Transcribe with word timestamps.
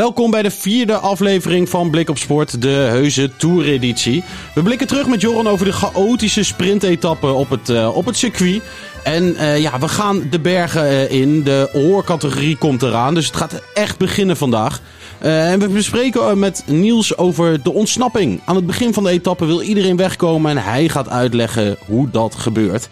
Welkom 0.00 0.30
bij 0.30 0.42
de 0.42 0.50
vierde 0.50 0.94
aflevering 0.94 1.68
van 1.68 1.90
Blik 1.90 2.10
op 2.10 2.18
Sport, 2.18 2.62
de 2.62 2.68
heuse 2.68 3.30
Tour-editie. 3.36 4.24
We 4.54 4.62
blikken 4.62 4.86
terug 4.86 5.06
met 5.06 5.20
Joran 5.20 5.48
over 5.48 5.66
de 5.66 5.72
chaotische 5.72 6.42
sprintetappen 6.42 7.34
op 7.34 7.50
het, 7.50 7.68
uh, 7.68 7.96
op 7.96 8.04
het 8.04 8.16
circuit. 8.16 8.62
En 9.04 9.24
uh, 9.24 9.60
ja, 9.60 9.78
we 9.78 9.88
gaan 9.88 10.28
de 10.30 10.40
bergen 10.40 10.84
uh, 10.84 11.10
in. 11.10 11.42
De 11.42 11.68
hoorcategorie 11.72 12.56
komt 12.56 12.82
eraan, 12.82 13.14
dus 13.14 13.26
het 13.26 13.36
gaat 13.36 13.62
echt 13.74 13.98
beginnen 13.98 14.36
vandaag. 14.36 14.80
en 15.18 15.58
we 15.58 15.68
bespreken 15.68 16.38
met 16.38 16.62
Niels 16.66 17.16
over 17.16 17.62
de 17.62 17.72
ontsnapping. 17.72 18.40
Aan 18.44 18.56
het 18.56 18.66
begin 18.66 18.94
van 18.94 19.02
de 19.02 19.10
etappe 19.10 19.46
wil 19.46 19.62
iedereen 19.62 19.96
wegkomen 19.96 20.50
en 20.50 20.64
hij 20.64 20.88
gaat 20.88 21.08
uitleggen 21.08 21.76
hoe 21.86 22.10
dat 22.10 22.34
gebeurt. 22.34 22.88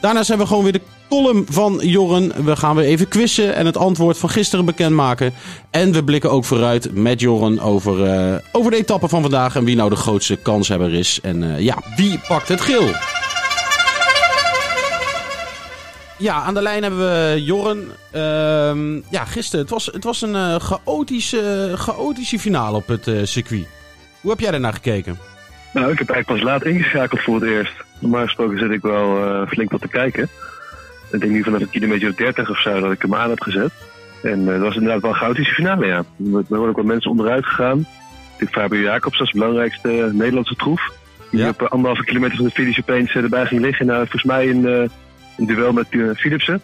Daarnaast 0.00 0.28
hebben 0.28 0.46
we 0.46 0.52
gewoon 0.52 0.70
weer 0.70 0.80
de 0.80 0.93
column 1.08 1.46
van 1.48 1.80
Jorren. 1.82 2.44
We 2.44 2.56
gaan 2.56 2.76
weer 2.76 2.84
even 2.84 3.08
quizzen 3.08 3.54
en 3.54 3.66
het 3.66 3.76
antwoord 3.76 4.18
van 4.18 4.30
gisteren 4.30 4.64
bekendmaken. 4.64 5.32
En 5.70 5.92
we 5.92 6.04
blikken 6.04 6.30
ook 6.30 6.44
vooruit 6.44 6.94
met 6.94 7.20
Jorren 7.20 7.60
over, 7.60 7.98
uh, 7.98 8.34
over 8.52 8.70
de 8.70 8.76
etappe 8.76 9.08
van 9.08 9.20
vandaag. 9.20 9.56
En 9.56 9.64
wie 9.64 9.76
nou 9.76 9.90
de 9.90 9.96
grootste 9.96 10.36
kanshebber 10.36 10.94
is. 10.94 11.20
En 11.22 11.42
uh, 11.42 11.60
ja, 11.60 11.76
wie 11.96 12.20
pakt 12.28 12.48
het 12.48 12.60
geel? 12.60 12.88
Ja, 16.18 16.42
aan 16.42 16.54
de 16.54 16.62
lijn 16.62 16.82
hebben 16.82 17.00
we 17.00 17.42
Jorren. 17.42 17.90
Uh, 18.14 19.02
ja, 19.10 19.24
gisteren. 19.24 19.60
Het 19.60 19.70
was, 19.70 19.86
het 19.86 20.04
was 20.04 20.22
een 20.22 20.34
uh, 20.34 20.54
chaotische, 20.56 21.72
chaotische 21.74 22.38
finale 22.38 22.76
op 22.76 22.86
het 22.86 23.10
circuit. 23.22 23.66
Hoe 24.20 24.30
heb 24.30 24.40
jij 24.40 24.50
daarnaar 24.50 24.72
gekeken? 24.72 25.18
Nou, 25.72 25.92
ik 25.92 25.98
heb 25.98 26.10
eigenlijk 26.10 26.42
pas 26.42 26.50
laat 26.52 26.64
ingeschakeld 26.64 27.20
voor 27.20 27.34
het 27.34 27.44
eerst. 27.44 27.72
Normaal 27.98 28.24
gesproken 28.24 28.58
zit 28.58 28.70
ik 28.70 28.82
wel 28.82 29.46
flink 29.46 29.70
wat 29.70 29.80
te 29.80 29.88
kijken. 29.88 30.28
Ik 31.12 31.20
denk 31.20 31.32
nu 31.32 31.42
vanaf 31.42 31.60
een 31.60 31.70
kilometer 31.70 32.16
30 32.16 32.50
of 32.50 32.60
zo 32.60 32.80
dat 32.80 32.92
ik 32.92 33.02
hem 33.02 33.14
aan 33.14 33.30
heb 33.30 33.40
gezet. 33.40 33.72
En 34.22 34.40
uh, 34.40 34.46
dat 34.46 34.60
was 34.60 34.74
inderdaad 34.74 35.02
wel 35.02 35.10
een 35.10 35.16
chaotische 35.16 35.54
finale, 35.54 35.86
ja. 35.86 35.96
Er 35.96 36.04
worden 36.18 36.68
ook 36.68 36.76
wat 36.76 36.84
mensen 36.84 37.10
onderuit 37.10 37.46
gegaan. 37.46 37.86
Ik 38.38 38.48
Fabio 38.48 38.80
Jacobs 38.80 39.20
als 39.20 39.30
belangrijkste 39.30 40.10
Nederlandse 40.12 40.54
troef. 40.54 40.92
Die 41.30 41.40
ja. 41.40 41.48
op 41.48 41.62
uh, 41.62 41.68
anderhalve 41.68 42.04
kilometer 42.04 42.36
van 42.36 42.44
de 42.44 42.50
finish 42.50 42.78
opeens 42.78 43.14
erbij 43.14 43.46
ging 43.46 43.60
liggen. 43.60 43.86
Nou, 43.86 43.98
volgens 43.98 44.24
mij 44.24 44.50
een, 44.50 44.64
een 45.36 45.46
duel 45.46 45.72
met 45.72 45.86
Philipsen. 46.16 46.60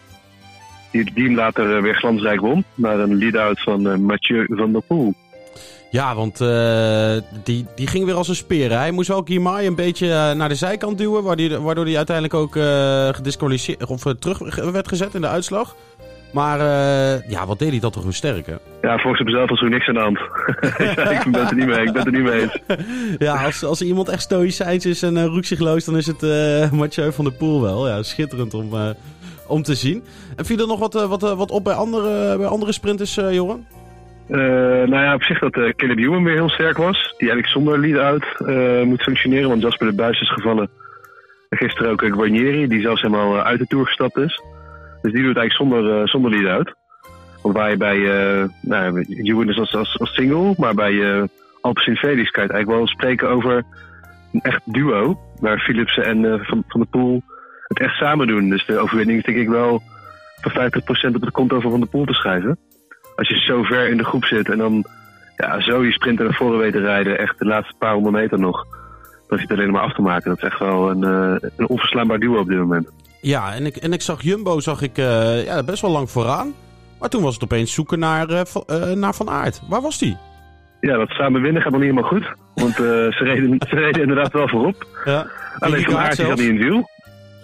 Die, 0.91 1.13
die 1.13 1.25
hem 1.25 1.35
later 1.35 1.81
weer 1.81 1.95
glansrijk 1.95 2.39
won. 2.39 2.63
Naar 2.75 2.99
een 2.99 3.17
lead-out 3.17 3.61
van 3.61 4.05
Mathieu 4.05 4.45
van 4.49 4.71
der 4.71 4.81
Poel. 4.81 5.15
Ja, 5.91 6.15
want 6.15 6.41
uh, 6.41 7.13
die, 7.43 7.65
die 7.75 7.87
ging 7.87 8.05
weer 8.05 8.15
als 8.15 8.27
een 8.27 8.35
speer. 8.35 8.69
Hè? 8.69 8.75
Hij 8.75 8.91
moest 8.91 9.07
wel 9.07 9.21
Guimai 9.25 9.67
een 9.67 9.75
beetje 9.75 10.07
uh, 10.07 10.31
naar 10.31 10.49
de 10.49 10.55
zijkant 10.55 10.97
duwen. 10.97 11.23
Waardoor, 11.23 11.85
hij 11.85 11.97
uiteindelijk 11.97 12.33
ook 12.33 12.55
uh, 12.55 13.07
gedisqualificeerd 13.07 13.85
of 13.85 14.03
terug 14.19 14.55
werd 14.71 14.87
gezet 14.87 15.15
in 15.15 15.21
de 15.21 15.27
uitslag. 15.27 15.75
Maar 16.33 16.59
ja, 17.27 17.45
wat 17.45 17.59
deed 17.59 17.69
hij 17.69 17.79
dat 17.79 17.93
toch 17.93 18.03
weer 18.03 18.13
sterk, 18.13 18.45
hè? 18.45 18.55
Ja, 18.81 18.97
volgens 18.97 19.21
hemzelf 19.21 19.49
was 19.49 19.61
er 19.61 19.69
niks 19.69 19.87
aan 19.87 19.93
de 19.93 19.99
hand. 19.99 20.19
ik 21.19 21.31
ben 21.31 21.41
het 21.41 21.49
er 21.49 21.55
niet 21.55 21.65
mee, 21.65 21.85
ik 21.85 21.93
ben 21.93 21.95
het 21.95 22.05
er 22.05 22.11
niet 22.11 22.23
mee 22.23 22.41
eens. 22.41 22.59
ja, 23.27 23.45
als, 23.45 23.63
als 23.63 23.81
iemand 23.81 24.09
echt 24.09 24.21
stoïcijns 24.21 24.85
is 24.85 25.01
en 25.01 25.25
roekzichtloos, 25.25 25.85
dan 25.85 25.97
is 25.97 26.07
het 26.07 26.21
Mathieu 26.71 27.11
van 27.11 27.25
der 27.25 27.33
Poel 27.33 27.61
wel. 27.61 27.87
Ja, 27.87 28.03
schitterend 28.03 28.53
om, 28.53 28.69
om 29.47 29.63
te 29.63 29.75
zien. 29.75 30.03
En 30.35 30.45
viel 30.45 30.59
er 30.59 30.67
nog 30.67 30.79
wat, 30.79 30.93
wat, 30.93 31.21
wat 31.21 31.51
op 31.51 31.63
bij 31.63 31.73
andere, 31.73 32.37
bij 32.37 32.47
andere 32.47 32.71
sprinters, 32.71 33.15
Joran? 33.15 33.65
Uh, 34.31 34.37
nou 34.87 34.95
ja, 35.03 35.13
op 35.13 35.23
zich 35.23 35.39
dat 35.39 35.55
uh, 35.55 35.69
Caleb 35.75 35.97
Ewan 35.97 36.23
weer 36.23 36.33
heel 36.33 36.49
sterk 36.49 36.77
was. 36.77 37.13
Die 37.17 37.31
eigenlijk 37.31 37.47
zonder 37.47 37.79
lead-out 37.79 38.25
uh, 38.39 38.83
moet 38.83 39.01
functioneren, 39.01 39.49
want 39.49 39.61
Jasper 39.61 39.87
de 39.87 39.95
Buis 39.95 40.21
is 40.21 40.31
gevallen. 40.31 40.69
En 41.49 41.57
gisteren 41.57 41.91
ook 41.91 42.01
Guarnieri, 42.01 42.67
die 42.67 42.81
zelfs 42.81 43.01
helemaal 43.01 43.41
uit 43.41 43.59
de 43.59 43.67
Tour 43.67 43.85
gestapt 43.85 44.17
is. 44.17 44.41
Dus 45.01 45.13
die 45.13 45.23
doet 45.23 45.37
eigenlijk 45.37 45.51
zonder, 45.51 46.09
zonder 46.09 46.31
lead-out. 46.31 46.73
Want 47.41 47.55
waar 47.55 47.69
je 47.69 47.77
bij 47.77 47.97
nou, 48.61 49.05
Ewan 49.07 49.49
is 49.49 49.59
als, 49.59 49.75
als, 49.75 49.99
als, 49.99 50.13
single, 50.13 50.53
maar 50.57 50.73
bij 50.73 50.91
uh, 50.91 51.23
Alpecin 51.61 51.95
Felix 51.95 52.29
kan 52.29 52.43
je 52.43 52.49
het 52.49 52.57
eigenlijk 52.57 52.77
wel 52.77 52.87
spreken 52.87 53.29
over 53.29 53.63
een 54.31 54.41
echt 54.41 54.61
duo. 54.65 55.19
Waar 55.39 55.59
Philipsen 55.59 56.03
en 56.03 56.45
van, 56.45 56.63
van 56.67 56.79
de 56.79 56.87
Poel 56.89 57.23
het 57.67 57.79
echt 57.79 57.95
samen 57.95 58.27
doen. 58.27 58.49
Dus 58.49 58.65
de 58.65 58.79
overwinning 58.79 59.19
is 59.19 59.25
denk 59.25 59.37
ik 59.37 59.49
wel 59.49 59.81
voor 60.41 60.51
50% 60.51 61.15
op 61.15 61.21
het 61.21 61.31
konto 61.31 61.59
van 61.59 61.71
Van 61.71 61.79
de 61.79 61.85
Poel 61.85 62.05
te 62.05 62.13
schrijven 62.13 62.57
als 63.21 63.29
je 63.29 63.39
zo 63.39 63.63
ver 63.63 63.87
in 63.87 63.97
de 63.97 64.03
groep 64.03 64.25
zit 64.25 64.49
en 64.49 64.57
dan 64.57 64.85
ja, 65.37 65.61
zo 65.61 65.83
je 65.83 65.91
sprinter 65.91 66.25
naar 66.25 66.33
voren 66.33 66.59
weet 66.59 66.71
te 66.71 66.79
rijden, 66.79 67.17
echt 67.17 67.39
de 67.39 67.45
laatste 67.45 67.73
paar 67.77 67.93
honderd 67.93 68.15
meter 68.15 68.39
nog, 68.39 68.65
dan 69.27 69.39
zit 69.39 69.49
het 69.49 69.57
alleen 69.57 69.71
maar 69.71 69.81
af 69.81 69.93
te 69.93 70.01
maken. 70.01 70.29
Dat 70.29 70.37
is 70.37 70.43
echt 70.43 70.59
wel 70.59 70.89
een, 70.89 71.01
uh, 71.01 71.49
een 71.57 71.67
onverslaanbaar 71.67 72.19
duo 72.19 72.39
op 72.39 72.47
dit 72.47 72.57
moment. 72.57 72.89
Ja, 73.21 73.53
en 73.53 73.65
ik, 73.65 73.75
en 73.75 73.93
ik 73.93 74.01
zag 74.01 74.21
Jumbo 74.21 74.59
zag 74.59 74.81
ik, 74.81 74.97
uh, 74.97 75.45
ja, 75.45 75.63
best 75.63 75.81
wel 75.81 75.91
lang 75.91 76.09
vooraan. 76.09 76.53
Maar 76.99 77.09
toen 77.09 77.23
was 77.23 77.33
het 77.33 77.43
opeens 77.43 77.73
zoeken 77.73 77.99
naar, 77.99 78.29
uh, 78.29 78.91
naar 78.93 79.13
Van 79.13 79.29
Aert. 79.29 79.61
Waar 79.69 79.81
was 79.81 79.99
die? 79.99 80.17
Ja, 80.79 80.97
dat 80.97 81.09
samen 81.09 81.41
winnen 81.41 81.61
gaat 81.61 81.71
nog 81.71 81.81
niet 81.81 81.89
helemaal 81.89 82.11
goed. 82.11 82.33
Want 82.55 82.75
ze, 83.17 83.23
reden, 83.23 83.61
ze 83.69 83.75
reden 83.75 84.01
inderdaad 84.01 84.33
wel 84.33 84.47
voorop. 84.47 84.87
Ja. 85.05 85.27
Alleen 85.59 85.83
Van 85.83 85.97
Aert 85.97 86.15
zat 86.15 86.27
niet 86.27 86.39
in 86.39 86.55
het 86.55 86.63
wiel. 86.63 86.89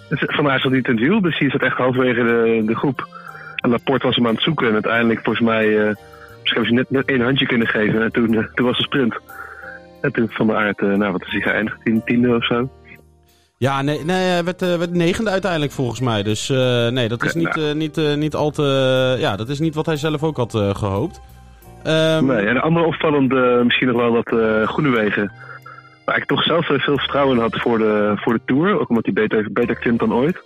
Van 0.08 0.50
Aert 0.50 0.62
zat 0.62 0.72
niet 0.72 0.88
in 0.88 0.94
het 0.94 1.02
wiel, 1.02 1.20
dus 1.20 1.38
die 1.38 1.50
zat 1.50 1.62
echt 1.62 1.76
halverwege 1.76 2.22
de, 2.22 2.62
de 2.66 2.76
groep. 2.76 3.06
En 3.60 3.70
Laporte 3.70 4.06
was 4.06 4.16
hem 4.16 4.26
aan 4.26 4.34
het 4.34 4.42
zoeken 4.42 4.66
en 4.66 4.72
uiteindelijk 4.72 5.20
volgens 5.22 5.46
mij... 5.46 5.66
Uh, 5.66 5.94
misschien 6.42 6.64
ze 6.64 6.72
net, 6.72 6.90
net 6.90 7.08
één 7.08 7.20
handje 7.20 7.46
kunnen 7.46 7.66
geven 7.66 8.02
en 8.02 8.12
toen, 8.12 8.32
uh, 8.32 8.44
toen 8.54 8.66
was 8.66 8.76
de 8.76 8.82
sprint. 8.82 9.18
En 10.00 10.12
toen 10.12 10.28
van 10.30 10.46
de 10.46 10.54
aard, 10.54 10.80
uh, 10.80 10.94
nou 10.94 11.12
wat 11.12 11.22
is 11.22 11.32
hij 11.32 11.40
geëindigd? 11.40 11.76
Tien, 11.84 12.02
tiende 12.04 12.34
of 12.34 12.44
zo? 12.44 12.70
Ja, 13.56 13.82
nee, 13.82 14.04
nee 14.04 14.24
hij 14.24 14.44
werd, 14.44 14.60
werd 14.60 14.92
negende 14.92 15.30
uiteindelijk 15.30 15.72
volgens 15.72 16.00
mij. 16.00 16.22
Dus 16.22 16.48
nee, 16.90 17.08
dat 17.08 17.24
is 17.24 17.34
niet, 17.34 17.56
nou. 17.56 17.74
niet, 17.74 18.16
niet 18.16 18.34
al 18.34 18.50
te... 18.50 19.16
ja, 19.18 19.36
dat 19.36 19.48
is 19.48 19.58
niet 19.58 19.74
wat 19.74 19.86
hij 19.86 19.96
zelf 19.96 20.22
ook 20.22 20.36
had 20.36 20.52
gehoopt. 20.52 21.20
Um... 21.86 22.26
Nee, 22.26 22.46
en 22.46 22.56
een 22.56 22.60
ander 22.60 22.84
opvallend 22.84 23.32
misschien 23.64 23.88
nog 23.88 23.96
wel 23.96 24.12
dat 24.12 24.28
Groenewegen... 24.68 25.32
Waar 26.04 26.16
ik 26.16 26.24
toch 26.24 26.42
zelf 26.42 26.66
veel 26.66 26.98
vertrouwen 26.98 27.36
in 27.36 27.42
had 27.42 27.60
voor 27.60 27.78
de, 27.78 28.12
voor 28.16 28.32
de 28.32 28.40
Tour. 28.44 28.80
Ook 28.80 28.88
omdat 28.88 29.04
hij 29.04 29.14
beter, 29.14 29.48
beter 29.52 29.74
klimt 29.74 29.98
dan 29.98 30.14
ooit. 30.14 30.42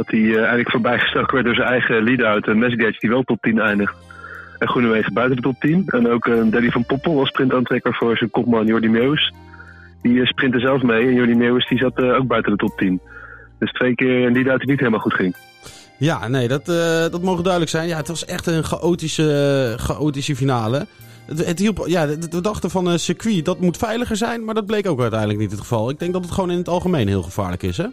Dat 0.00 0.10
hij 0.10 0.20
uh, 0.20 0.36
eigenlijk 0.36 0.70
voorbijgestoken 0.70 1.34
werd 1.34 1.46
door 1.46 1.54
zijn 1.54 1.68
eigen 1.68 2.02
lead-out. 2.02 2.46
Uh, 2.46 2.54
Mesgage 2.54 2.96
die 2.98 3.10
wel 3.10 3.22
top 3.22 3.42
10 3.42 3.58
eindigt. 3.58 3.94
En 4.58 4.68
Groenewegen 4.68 5.12
buiten 5.12 5.36
de 5.36 5.42
top 5.42 5.60
10. 5.60 5.82
En 5.86 6.10
ook 6.10 6.26
uh, 6.26 6.50
Danny 6.50 6.70
van 6.70 6.84
Poppel 6.84 7.14
was 7.14 7.28
sprintaantrekker 7.28 7.94
voor 7.94 8.16
zijn 8.16 8.30
kopman 8.30 8.66
Jordi 8.66 8.88
Meus. 8.88 9.32
Die 10.02 10.26
sprintte 10.26 10.58
zelf 10.58 10.82
mee. 10.82 11.06
En 11.06 11.14
Jordi 11.14 11.34
Meus 11.34 11.68
die 11.68 11.78
zat 11.78 12.02
ook 12.02 12.26
buiten 12.26 12.52
de 12.52 12.58
top 12.58 12.78
10. 12.78 13.00
Dus 13.58 13.72
twee 13.72 13.94
keer 13.94 14.26
een 14.26 14.32
lead-out 14.32 14.58
die 14.58 14.68
niet 14.68 14.78
helemaal 14.78 15.00
goed 15.00 15.14
ging. 15.14 15.36
Ja, 15.96 16.28
nee, 16.28 16.48
dat, 16.48 16.66
dat 17.10 17.22
mogen 17.22 17.42
duidelijk 17.42 17.72
zijn. 17.72 17.88
Ja, 17.88 17.96
het 17.96 18.08
was 18.08 18.24
echt 18.24 18.46
een 18.46 18.64
chaotische, 18.64 19.74
chaotische 19.76 20.36
finale. 20.36 20.86
Het 21.26 21.58
hielp, 21.58 21.84
ja, 21.86 22.06
we 22.06 22.40
dachten 22.40 22.70
van 22.70 22.86
een 22.86 22.98
circuit, 22.98 23.44
dat 23.44 23.60
moet 23.60 23.76
veiliger 23.76 24.16
zijn. 24.16 24.44
Maar 24.44 24.54
dat 24.54 24.66
bleek 24.66 24.88
ook 24.88 25.00
uiteindelijk 25.00 25.40
niet 25.40 25.50
het 25.50 25.60
geval. 25.60 25.90
Ik 25.90 25.98
denk 25.98 26.12
dat 26.12 26.24
het 26.24 26.32
gewoon 26.32 26.50
in 26.50 26.58
het 26.58 26.68
algemeen 26.68 27.08
heel 27.08 27.22
gevaarlijk 27.22 27.62
is, 27.62 27.76
hè? 27.76 27.86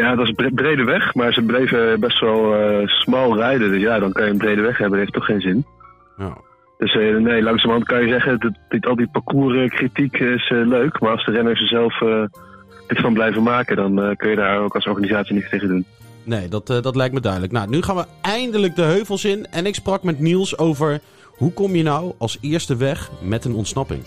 Ja, 0.00 0.14
dat 0.14 0.28
is 0.28 0.32
een 0.36 0.54
brede 0.54 0.84
weg, 0.84 1.14
maar 1.14 1.32
ze 1.32 1.42
bleven 1.42 2.00
best 2.00 2.20
wel 2.20 2.60
uh, 2.60 2.86
smal 2.88 3.36
rijden. 3.36 3.70
Dus 3.70 3.80
ja, 3.80 3.98
dan 3.98 4.12
kan 4.12 4.24
je 4.24 4.30
een 4.30 4.38
brede 4.38 4.60
weg 4.60 4.78
hebben, 4.78 4.90
dat 4.90 4.98
heeft 4.98 5.12
toch 5.12 5.24
geen 5.24 5.40
zin. 5.40 5.64
Ja. 6.16 6.36
Dus 6.78 6.94
uh, 6.94 7.16
nee, 7.16 7.42
langzamerhand 7.42 7.86
kan 7.86 8.00
je 8.00 8.08
zeggen, 8.08 8.40
dat, 8.40 8.52
dat 8.68 8.86
al 8.86 8.96
die 8.96 9.08
parcourskritiek 9.08 10.18
is 10.18 10.50
uh, 10.50 10.66
leuk. 10.66 11.00
Maar 11.00 11.10
als 11.10 11.24
de 11.24 11.32
renners 11.32 11.60
er 11.60 11.66
zelf 11.66 11.98
dit 12.86 13.00
van 13.00 13.12
blijven 13.12 13.42
maken, 13.42 13.76
dan 13.76 14.16
kun 14.16 14.30
je 14.30 14.36
daar 14.36 14.58
ook 14.58 14.74
als 14.74 14.86
organisatie 14.86 15.34
niks 15.34 15.50
tegen 15.50 15.68
doen. 15.68 15.84
Nee, 16.24 16.48
dat, 16.48 16.66
dat 16.66 16.96
lijkt 16.96 17.14
me 17.14 17.20
duidelijk. 17.20 17.52
Nou, 17.52 17.68
nu 17.68 17.82
gaan 17.82 17.96
we 17.96 18.04
eindelijk 18.22 18.76
de 18.76 18.82
heuvels 18.82 19.24
in. 19.24 19.46
En 19.50 19.66
ik 19.66 19.74
sprak 19.74 20.02
met 20.02 20.20
Niels 20.20 20.58
over 20.58 21.00
hoe 21.36 21.52
kom 21.52 21.74
je 21.74 21.82
nou 21.82 22.12
als 22.18 22.38
eerste 22.40 22.76
weg 22.76 23.10
met 23.22 23.44
een 23.44 23.54
ontsnapping? 23.54 24.02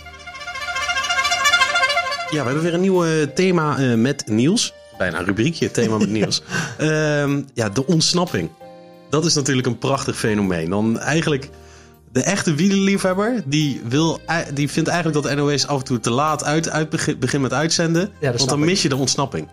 Ja, 2.29 2.44
we 2.44 2.45
hebben 2.45 2.63
weer 2.63 2.73
een 2.73 2.81
nieuw 2.81 3.03
thema 3.33 3.95
met 3.95 4.23
Niels 4.25 4.73
bijna 4.97 5.19
een 5.19 5.25
rubriekje, 5.25 5.71
thema 5.71 5.97
met 5.97 6.09
nieuws. 6.09 6.41
um, 6.81 7.45
ja, 7.53 7.69
de 7.69 7.85
ontsnapping. 7.85 8.49
Dat 9.09 9.25
is 9.25 9.33
natuurlijk 9.33 9.67
een 9.67 9.77
prachtig 9.77 10.17
fenomeen. 10.17 10.69
Dan 10.69 10.99
eigenlijk 10.99 11.49
de 12.11 12.21
echte 12.21 12.53
wielerliefhebber, 12.53 13.44
die, 13.45 13.81
wil, 13.83 14.19
die 14.53 14.69
vindt 14.69 14.89
eigenlijk 14.89 15.23
dat 15.23 15.35
NOS 15.35 15.67
af 15.67 15.79
en 15.79 15.85
toe 15.85 15.99
te 15.99 16.11
laat 16.11 16.44
uit, 16.44 16.69
uit 16.69 16.89
begint 17.19 17.41
met 17.41 17.53
uitzenden. 17.53 18.11
want 18.21 18.49
dan 18.49 18.59
mis 18.59 18.81
je 18.81 18.89
de 18.89 18.95
ontsnapping. 18.95 19.47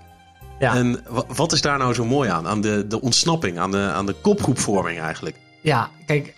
Ja. 0.58 0.74
En 0.74 1.04
wat 1.28 1.52
is 1.52 1.60
daar 1.60 1.78
nou 1.78 1.94
zo 1.94 2.04
mooi 2.04 2.30
aan? 2.30 2.46
Aan 2.46 2.60
de, 2.60 2.86
de 2.86 3.00
ontsnapping, 3.00 3.58
aan 3.58 3.70
de, 3.70 3.78
aan 3.78 4.06
de 4.06 4.12
kopgroepvorming 4.12 5.00
eigenlijk. 5.00 5.36
Ja, 5.60 5.90
kijk, 6.06 6.34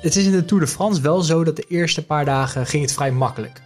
het 0.00 0.16
is 0.16 0.24
in 0.24 0.32
de 0.32 0.44
Tour 0.44 0.62
de 0.62 0.68
France 0.68 1.00
wel 1.00 1.22
zo 1.22 1.44
dat 1.44 1.56
de 1.56 1.66
eerste 1.68 2.04
paar 2.04 2.24
dagen 2.24 2.66
ging 2.66 2.82
het 2.82 2.92
vrij 2.92 3.12
makkelijk. 3.12 3.62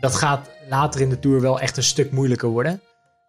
Dat 0.00 0.14
gaat 0.14 0.50
later 0.68 1.00
in 1.00 1.08
de 1.08 1.18
Tour 1.18 1.40
wel 1.40 1.60
echt 1.60 1.76
een 1.76 1.82
stuk 1.82 2.12
moeilijker 2.12 2.48
worden. 2.48 2.80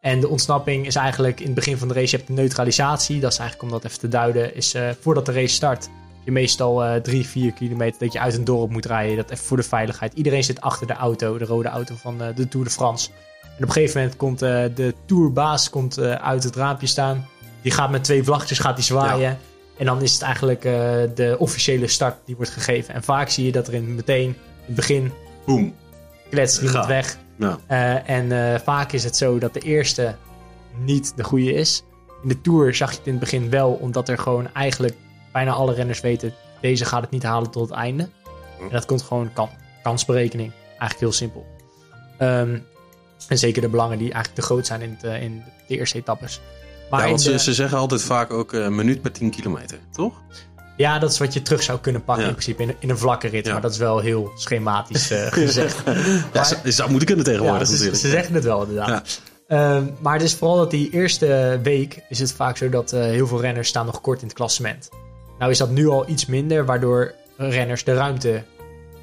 En 0.03 0.19
de 0.19 0.27
ontsnapping 0.27 0.85
is 0.85 0.95
eigenlijk 0.95 1.39
in 1.39 1.45
het 1.45 1.55
begin 1.55 1.77
van 1.77 1.88
de 1.88 1.94
race, 1.94 2.09
je 2.09 2.15
hebt 2.15 2.27
de 2.27 2.33
neutralisatie. 2.33 3.19
Dat 3.19 3.31
is 3.31 3.38
eigenlijk, 3.38 3.71
om 3.71 3.79
dat 3.79 3.85
even 3.85 4.00
te 4.00 4.07
duiden, 4.07 4.55
is 4.55 4.73
eh, 4.73 4.89
voordat 5.00 5.25
de 5.25 5.31
race 5.31 5.53
start, 5.53 5.89
je 6.23 6.31
meestal 6.31 6.83
eh, 6.83 7.01
drie, 7.01 7.25
vier 7.25 7.53
kilometer 7.53 8.00
dat 8.00 8.13
je 8.13 8.19
uit 8.19 8.33
een 8.33 8.44
dorp 8.44 8.69
moet 8.71 8.85
rijden. 8.85 9.15
Dat 9.15 9.29
even 9.29 9.45
voor 9.45 9.57
de 9.57 9.63
veiligheid. 9.63 10.13
Iedereen 10.13 10.44
zit 10.44 10.61
achter 10.61 10.88
de 10.88 10.94
auto, 10.94 11.38
de 11.38 11.45
rode 11.45 11.67
auto 11.67 11.95
van 11.95 12.21
eh, 12.21 12.35
de 12.35 12.47
Tour 12.47 12.65
de 12.65 12.71
France. 12.71 13.09
En 13.41 13.63
op 13.63 13.67
een 13.67 13.71
gegeven 13.71 14.00
moment 14.00 14.17
komt 14.17 14.39
de 14.39 14.94
Tourbaas 15.05 15.69
komt, 15.69 16.00
uit 16.00 16.44
het 16.44 16.55
raampje 16.55 16.88
staan. 16.88 17.27
Die 17.61 17.71
gaat 17.71 17.91
met 17.91 18.03
twee 18.03 18.23
vlaggetjes 18.23 18.59
gaat 18.59 18.75
die 18.75 18.85
zwaaien. 18.85 19.38
En 19.77 19.85
dan 19.85 20.01
is 20.01 20.13
het 20.13 20.21
eigenlijk 20.21 20.61
de 21.15 21.35
officiële 21.39 21.88
start 21.88 22.15
die 22.25 22.35
wordt 22.35 22.51
gegeven. 22.51 22.94
En 22.94 23.03
vaak 23.03 23.29
zie 23.29 23.45
je 23.45 23.51
dat 23.51 23.67
er 23.67 23.73
in 23.73 23.95
meteen 23.95 24.27
in 24.27 24.35
het 24.65 24.75
begin 24.75 25.11
Boom. 25.45 25.75
kletst 26.29 26.61
iemand 26.61 26.85
weg. 26.85 27.17
Ja. 27.38 27.57
Eh, 27.68 28.09
en 28.09 28.31
eh, 28.53 28.59
vaak 28.59 28.91
is 28.91 29.03
het 29.03 29.18
zo 29.18 29.38
dat 29.39 29.53
de 29.53 29.59
eerste 29.59 30.15
niet 30.77 31.13
de 31.15 31.24
goede 31.24 31.53
is. 31.53 31.83
In 32.24 32.30
de 32.30 32.41
Tour 32.41 32.74
zag 32.75 32.91
je 32.91 32.97
het 32.97 33.06
in 33.06 33.12
het 33.12 33.21
begin 33.21 33.50
wel, 33.50 33.71
omdat 33.71 34.09
er 34.09 34.18
gewoon 34.18 34.53
eigenlijk 34.53 34.95
bijna 35.31 35.51
alle 35.51 35.74
renners 35.74 36.01
weten... 36.01 36.33
deze 36.62 36.85
gaat 36.85 37.01
het 37.01 37.12
niet 37.12 37.24
halen 37.24 37.51
tot 37.51 37.69
het 37.69 37.77
einde. 37.77 38.09
En 38.59 38.69
dat 38.69 38.85
komt 38.85 39.01
gewoon 39.01 39.33
kan, 39.33 39.50
kansberekening. 39.83 40.51
Eigenlijk 40.68 41.00
heel 41.00 41.12
simpel. 41.12 41.45
Ehm, 42.18 42.57
en 43.27 43.38
zeker 43.38 43.62
de 43.62 43.69
belangen 43.69 43.97
die 43.97 44.12
eigenlijk 44.12 44.36
te 44.36 44.45
groot 44.45 44.65
zijn 44.68 44.81
in, 44.81 44.89
het, 44.89 45.03
eh, 45.03 45.21
in 45.21 45.44
de 45.68 45.77
eerste 45.77 45.97
etappes. 45.97 46.41
Maar 46.89 47.01
ja, 47.01 47.07
want 47.07 47.24
de- 47.24 47.31
ze, 47.31 47.39
ze 47.39 47.53
zeggen 47.53 47.77
altijd 47.77 48.01
vaak 48.03 48.31
ook 48.31 48.53
een 48.53 48.75
minuut 48.75 49.01
per 49.01 49.12
10 49.12 49.29
kilometer, 49.31 49.77
toch? 49.91 50.21
Ja, 50.78 51.00
dat 51.00 51.12
is 51.12 51.18
wat 51.20 51.34
je 51.34 51.42
terug 51.42 51.64
zou 51.64 51.80
kunnen 51.80 52.04
pakken 52.04 52.24
Ja. 52.24 52.30
in 52.30 52.36
principe 52.36 52.64
in, 52.64 52.70
een- 52.70 52.75
in 52.80 52.90
een 52.90 52.98
vlakke 52.98 53.28
rit. 53.28 53.46
Ja. 53.46 53.52
Maar 53.52 53.62
dat 53.62 53.72
is 53.72 53.78
wel 53.78 54.00
heel 54.00 54.31
schematisch 54.36 55.12
eh, 55.12 55.28
gezegd. 55.44 55.84
Ja, 56.34 56.44
ze, 56.44 56.58
zou 56.64 56.90
moeten 56.90 57.08
kunnen 57.08 57.25
tegenwoordig 57.25 57.70
Ja, 57.70 57.94
ze 57.94 58.08
zeggen 58.10 58.34
het 58.36 58.44
wel 58.44 58.62
inderdaad. 58.62 59.22
Ehm, 59.48 59.84
maar 60.00 60.14
het 60.14 60.22
is 60.22 60.34
vooral 60.36 60.58
dat 60.58 60.72
die 60.72 60.90
eerste 60.90 61.60
week 61.64 62.02
is 62.10 62.20
het 62.20 62.31
vaak 62.31 62.58
zo 62.58 62.70
dat 62.70 62.92
eh, 62.94 63.02
heel 63.02 63.28
veel 63.28 63.42
renners 63.42 63.68
staan 63.68 63.86
nog 63.86 64.02
kort 64.02 64.22
in 64.22 64.28
het 64.28 64.36
klassement. 64.36 64.90
Nou 65.40 65.52
is 65.52 65.58
dat 65.58 65.70
nu 65.70 65.88
al 65.88 66.10
iets 66.10 66.25
minder, 66.25 66.66
waardoor 66.66 67.14
renners 67.38 67.84
de 67.84 67.94
ruimte 67.94 68.44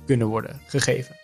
kunnen 0.06 0.26
worden 0.26 0.60
gegeven. 0.66 1.16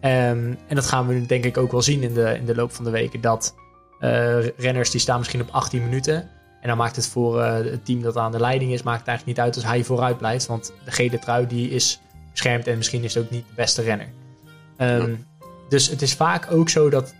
Ehm, 0.00 0.54
en 0.66 0.74
dat 0.74 0.86
gaan 0.86 1.06
we 1.06 1.26
denk 1.26 1.44
ik 1.44 1.56
ook 1.56 1.72
wel 1.72 1.82
zien 1.82 2.02
in 2.02 2.14
de, 2.14 2.34
in 2.34 2.44
de 2.44 2.54
loop 2.54 2.72
van 2.72 2.84
de 2.84 2.90
weken. 2.90 3.20
Dat 3.20 3.54
eh, 4.00 4.46
renners 4.56 4.90
die 4.90 5.00
staan 5.00 5.18
misschien 5.18 5.40
op 5.40 5.48
18 5.50 5.82
minuten. 5.82 6.28
En 6.60 6.68
dan 6.68 6.76
maakt 6.76 6.96
het 6.96 7.06
voor 7.08 7.40
eh, 7.40 7.52
het 7.52 7.84
team 7.84 8.02
dat 8.02 8.16
aan 8.16 8.32
de 8.32 8.40
leiding 8.40 8.72
is, 8.72 8.82
maakt 8.82 8.98
het 8.98 9.08
eigenlijk 9.08 9.38
niet 9.38 9.46
uit 9.46 9.56
als 9.56 9.64
hij 9.72 9.84
vooruit 9.84 10.18
blijft. 10.18 10.46
Want 10.46 10.72
de 10.84 10.90
gele 10.90 11.18
trui 11.18 11.46
die 11.46 11.70
is 11.70 12.00
beschermd 12.30 12.66
en 12.66 12.76
misschien 12.76 13.04
is 13.04 13.14
het 13.14 13.24
ook 13.24 13.30
niet 13.30 13.46
de 13.48 13.54
beste 13.54 13.82
renner. 13.82 14.08
Ehm, 14.76 15.14
Dus 15.68 15.88
het 15.88 16.02
is 16.02 16.14
vaak 16.14 16.52
ook 16.52 16.68
zo 16.68 16.90
dat 16.90 17.14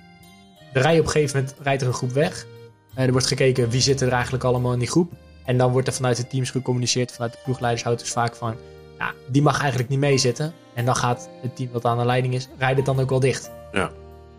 de 0.73 0.81
rij 0.81 0.99
op 0.99 1.05
een 1.05 1.11
gegeven 1.11 1.39
moment 1.39 1.57
rijdt 1.63 1.83
er 1.83 1.89
een 1.89 1.95
groep 1.95 2.13
weg. 2.13 2.47
Eh, 2.95 3.05
er 3.05 3.13
wordt 3.13 3.27
gekeken 3.27 3.71
wie 3.71 3.81
zit 3.81 4.01
er 4.01 4.13
eigenlijk 4.13 4.45
allemaal 4.45 4.73
in 4.73 4.79
die 4.79 4.89
groep. 4.89 5.13
En 5.45 5.59
dan 5.59 5.73
wordt 5.73 5.87
er 5.87 5.95
vanuit 5.95 6.17
de 6.17 6.27
teams 6.27 6.51
gecommuniceerd, 6.51 7.13
vanuit 7.13 7.33
de 7.33 7.39
ploegleidershouders 7.45 8.11
vaak 8.11 8.35
van... 8.35 8.57
Ja, 8.99 9.13
die 9.29 9.43
mag 9.43 9.61
eigenlijk 9.61 9.89
niet 9.89 9.99
meezitten. 9.99 10.53
En 10.75 10.85
dan 10.85 10.97
gaat 10.97 11.29
het 11.43 11.57
team 11.57 11.73
dat 11.73 11.85
aan 11.85 11.99
de 11.99 12.05
leiding 12.05 12.35
is, 12.35 12.49
rijdt 12.59 12.77
het 12.77 12.87
dan 12.87 13.01
ook 13.01 13.11
wel 13.11 13.21
dicht. 13.21 13.51
Ja. 13.73 13.91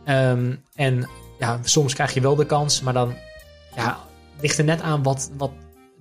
Ehm, 0.04 0.56
en 0.76 1.10
ja, 1.40 1.60
soms 1.64 1.94
krijg 1.94 2.14
je 2.14 2.22
wel 2.22 2.36
de 2.36 2.46
kans, 2.46 2.82
maar 2.82 2.94
dan 2.94 3.14
ja, 3.76 3.98
ligt 4.42 4.58
er 4.58 4.64
net 4.64 4.82
aan 4.82 5.04
wat, 5.04 5.32
wat 5.38 5.52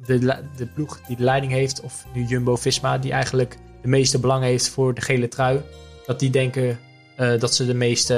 de, 0.06 0.18
de 0.56 0.66
ploeg 0.66 1.00
die 1.06 1.16
de 1.16 1.24
leiding 1.24 1.52
heeft, 1.52 1.80
of 1.80 2.04
nu 2.14 2.24
Jumbo-Visma, 2.24 2.98
die 2.98 3.12
eigenlijk 3.12 3.56
de 3.82 3.88
meeste 3.88 4.18
belang 4.18 4.44
heeft 4.44 4.68
voor 4.68 4.94
de 4.94 5.00
gele 5.00 5.28
trui, 5.28 5.60
dat 6.06 6.18
die 6.18 6.30
denken 6.30 6.78
eh, 7.16 7.38
dat 7.38 7.54
ze 7.54 7.66
de 7.66 7.74
meeste, 7.74 8.14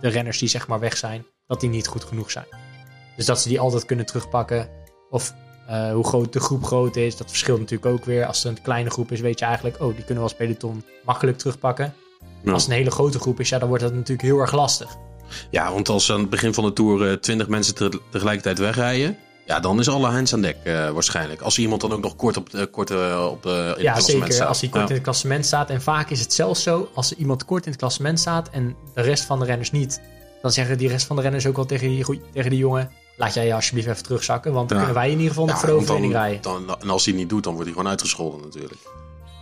de 0.00 0.08
renners 0.08 0.38
die 0.38 0.48
zeg 0.48 0.68
maar 0.68 0.80
weg 0.80 0.96
zijn, 0.96 1.26
dat 1.46 1.60
die 1.60 1.70
niet 1.70 1.86
goed 1.86 2.04
genoeg 2.04 2.30
zijn. 2.30 2.46
Dus 3.16 3.26
dat 3.26 3.40
ze 3.40 3.48
die 3.48 3.60
altijd 3.60 3.84
kunnen 3.84 4.06
terugpakken. 4.06 4.68
Of 5.10 5.34
eh, 5.66 5.92
hoe 5.92 6.04
groot 6.04 6.32
de 6.32 6.40
groep 6.40 6.64
groot 6.64 6.96
is, 6.96 7.16
dat 7.16 7.28
verschilt 7.28 7.58
natuurlijk 7.58 7.90
ook 7.94 8.04
weer. 8.04 8.26
Als 8.26 8.42
het 8.42 8.56
een 8.56 8.62
kleine 8.62 8.90
groep 8.90 9.12
is, 9.12 9.20
weet 9.20 9.38
je 9.38 9.44
eigenlijk, 9.44 9.80
oh, 9.80 9.86
die 9.86 10.04
kunnen 10.04 10.24
we 10.24 10.30
als 10.30 10.34
peloton 10.34 10.84
makkelijk 11.04 11.38
terugpakken. 11.38 11.94
Ja. 12.42 12.52
Als 12.52 12.62
het 12.62 12.70
een 12.70 12.78
hele 12.78 12.90
grote 12.90 13.18
groep 13.18 13.40
is, 13.40 13.48
ja, 13.48 13.58
dan 13.58 13.68
wordt 13.68 13.82
dat 13.82 13.92
natuurlijk 13.92 14.22
heel 14.22 14.38
erg 14.38 14.52
lastig. 14.52 14.96
Ja, 15.50 15.72
want 15.72 15.88
als 15.88 16.12
aan 16.12 16.20
het 16.20 16.30
begin 16.30 16.54
van 16.54 16.64
de 16.64 16.72
Tour 16.72 17.08
eh, 17.10 17.16
20 17.16 17.48
mensen 17.48 17.74
te- 17.74 18.00
tegelijkertijd 18.10 18.58
wegrijden... 18.58 19.16
Ja, 19.46 19.60
dan 19.60 19.78
is 19.78 19.88
alle 19.88 20.06
hands 20.08 20.32
aan 20.34 20.40
dek 20.40 20.56
eh, 20.64 20.90
waarschijnlijk. 20.90 21.40
Als 21.40 21.58
iemand 21.58 21.80
dan 21.80 21.92
ook 21.92 22.02
nog 22.02 22.16
kort 22.16 22.36
op, 22.36 22.50
de- 22.50 22.66
kort, 22.66 22.90
eh, 22.90 23.26
op, 23.30 23.46
eh, 23.46 23.52
in 23.52 23.58
het 23.68 23.80
Ja, 23.80 23.92
klassement 23.92 24.20
zeker. 24.22 24.32
staat. 24.32 24.48
Als 24.48 24.60
hij 24.60 24.68
kort 24.68 24.82
Ja. 24.82 24.88
in 24.88 24.94
het 24.94 25.02
klassement 25.02 25.46
staat. 25.46 25.70
En 25.70 25.82
vaak 25.82 26.10
is 26.10 26.20
het 26.20 26.32
zelfs 26.32 26.62
zo, 26.62 26.88
als 26.94 27.10
er 27.10 27.16
iemand 27.16 27.44
kort 27.44 27.64
in 27.64 27.70
het 27.70 27.80
klassement 27.80 28.20
staat 28.20 28.48
en 28.50 28.76
de 28.94 29.00
rest 29.02 29.24
van 29.24 29.38
de 29.38 29.44
renners 29.44 29.70
niet, 29.70 30.00
dan 30.42 30.52
zeggen 30.52 30.78
die 30.78 30.88
rest 30.88 31.06
van 31.06 31.16
de 31.16 31.22
renners 31.22 31.46
ook 31.46 31.56
wel 31.56 31.64
tegen 31.64 31.88
die, 31.88 32.20
tegen 32.32 32.50
die 32.50 32.58
jongen, 32.58 32.90
laat 33.16 33.34
jij 33.34 33.46
je 33.46 33.54
alsjeblieft 33.54 33.88
even 33.88 34.02
terugzakken, 34.02 34.52
want 34.52 34.68
dan 34.68 34.78
Ja. 34.78 34.84
kunnen 34.84 35.02
wij 35.02 35.10
in 35.12 35.16
ieder 35.18 35.30
geval 35.32 35.46
nog 35.46 35.58
voor 35.58 35.68
de 35.68 35.74
overwinning 35.74 36.12
rijden. 36.12 36.42
dan, 36.42 36.76
en 36.80 36.90
als 36.90 37.04
hij 37.04 37.12
het 37.12 37.22
niet 37.22 37.30
doet, 37.30 37.42
dan 37.44 37.52
wordt 37.52 37.66
hij 37.68 37.76
gewoon 37.76 37.90
uitgescholden 37.90 38.40
natuurlijk. 38.40 38.80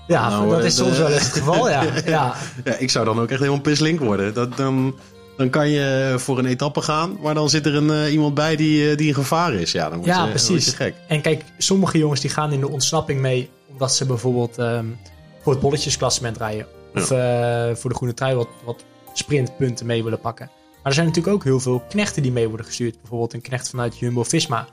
Ja, 0.07 0.29
Nou, 0.29 0.51
dat 0.51 0.61
eh, 0.61 0.65
is 0.67 0.77
soms 0.77 0.99
wel 0.99 1.09
eens 1.09 1.23
het 1.23 1.33
geval, 1.33 1.69
ja. 1.69 1.83
ja. 2.07 2.35
Ja, 2.65 2.75
ik 2.77 2.91
zou 2.91 3.05
dan 3.05 3.21
ook 3.21 3.31
echt 3.31 3.41
helemaal 3.41 3.61
pislink 3.61 4.01
worden. 4.01 4.35
Dat, 4.35 4.57
dan, 4.57 4.95
dan 5.37 5.51
kan 5.51 5.69
je 5.69 6.15
voor 6.19 6.39
een 6.39 6.47
etappe 6.47 6.81
gaan, 6.81 7.19
maar 7.23 7.35
dan 7.35 7.51
zit 7.51 7.67
er 7.67 7.75
een, 7.75 7.91
eh, 7.91 8.13
iemand 8.13 8.35
bij 8.35 8.57
die, 8.57 8.91
eh, 8.91 8.97
die 8.97 9.09
een 9.09 9.15
gevaar 9.15 9.53
is. 9.55 9.73
Ja, 9.73 9.89
dan 9.89 10.01
je, 10.01 10.07
Ja, 10.07 10.25
je 10.25 10.31
precies. 10.31 10.73
gek. 10.73 10.95
En 11.09 11.21
kijk, 11.21 11.45
sommige 11.59 11.99
jongens 11.99 12.21
die 12.21 12.31
gaan 12.31 12.53
in 12.53 12.61
de 12.61 12.69
ontsnapping 12.69 13.21
mee 13.21 13.51
omdat 13.73 13.95
ze 13.95 14.07
bijvoorbeeld 14.07 14.59
ehm, 14.59 14.87
voor 15.43 15.53
het 15.53 15.63
bolletjesklassement 15.63 16.37
rijden. 16.37 16.67
Of 16.95 17.11
eh, 17.11 17.71
voor 17.75 17.91
de 17.91 17.97
groene 17.97 18.15
trui 18.15 18.35
wat, 18.35 18.49
wat 18.65 18.85
sprintpunten 19.13 19.87
mee 19.87 20.03
willen 20.05 20.21
pakken. 20.21 20.47
Maar 20.47 20.83
er 20.83 20.93
zijn 20.93 21.07
natuurlijk 21.07 21.35
ook 21.35 21.45
heel 21.45 21.61
veel 21.61 21.83
knechten 21.89 22.23
die 22.23 22.33
mee 22.33 22.49
worden 22.49 22.67
gestuurd. 22.67 23.01
Bijvoorbeeld 23.01 23.33
een 23.33 23.41
knecht 23.41 23.71
vanuit 23.71 23.99
Jumbo-Visma. 23.99 24.69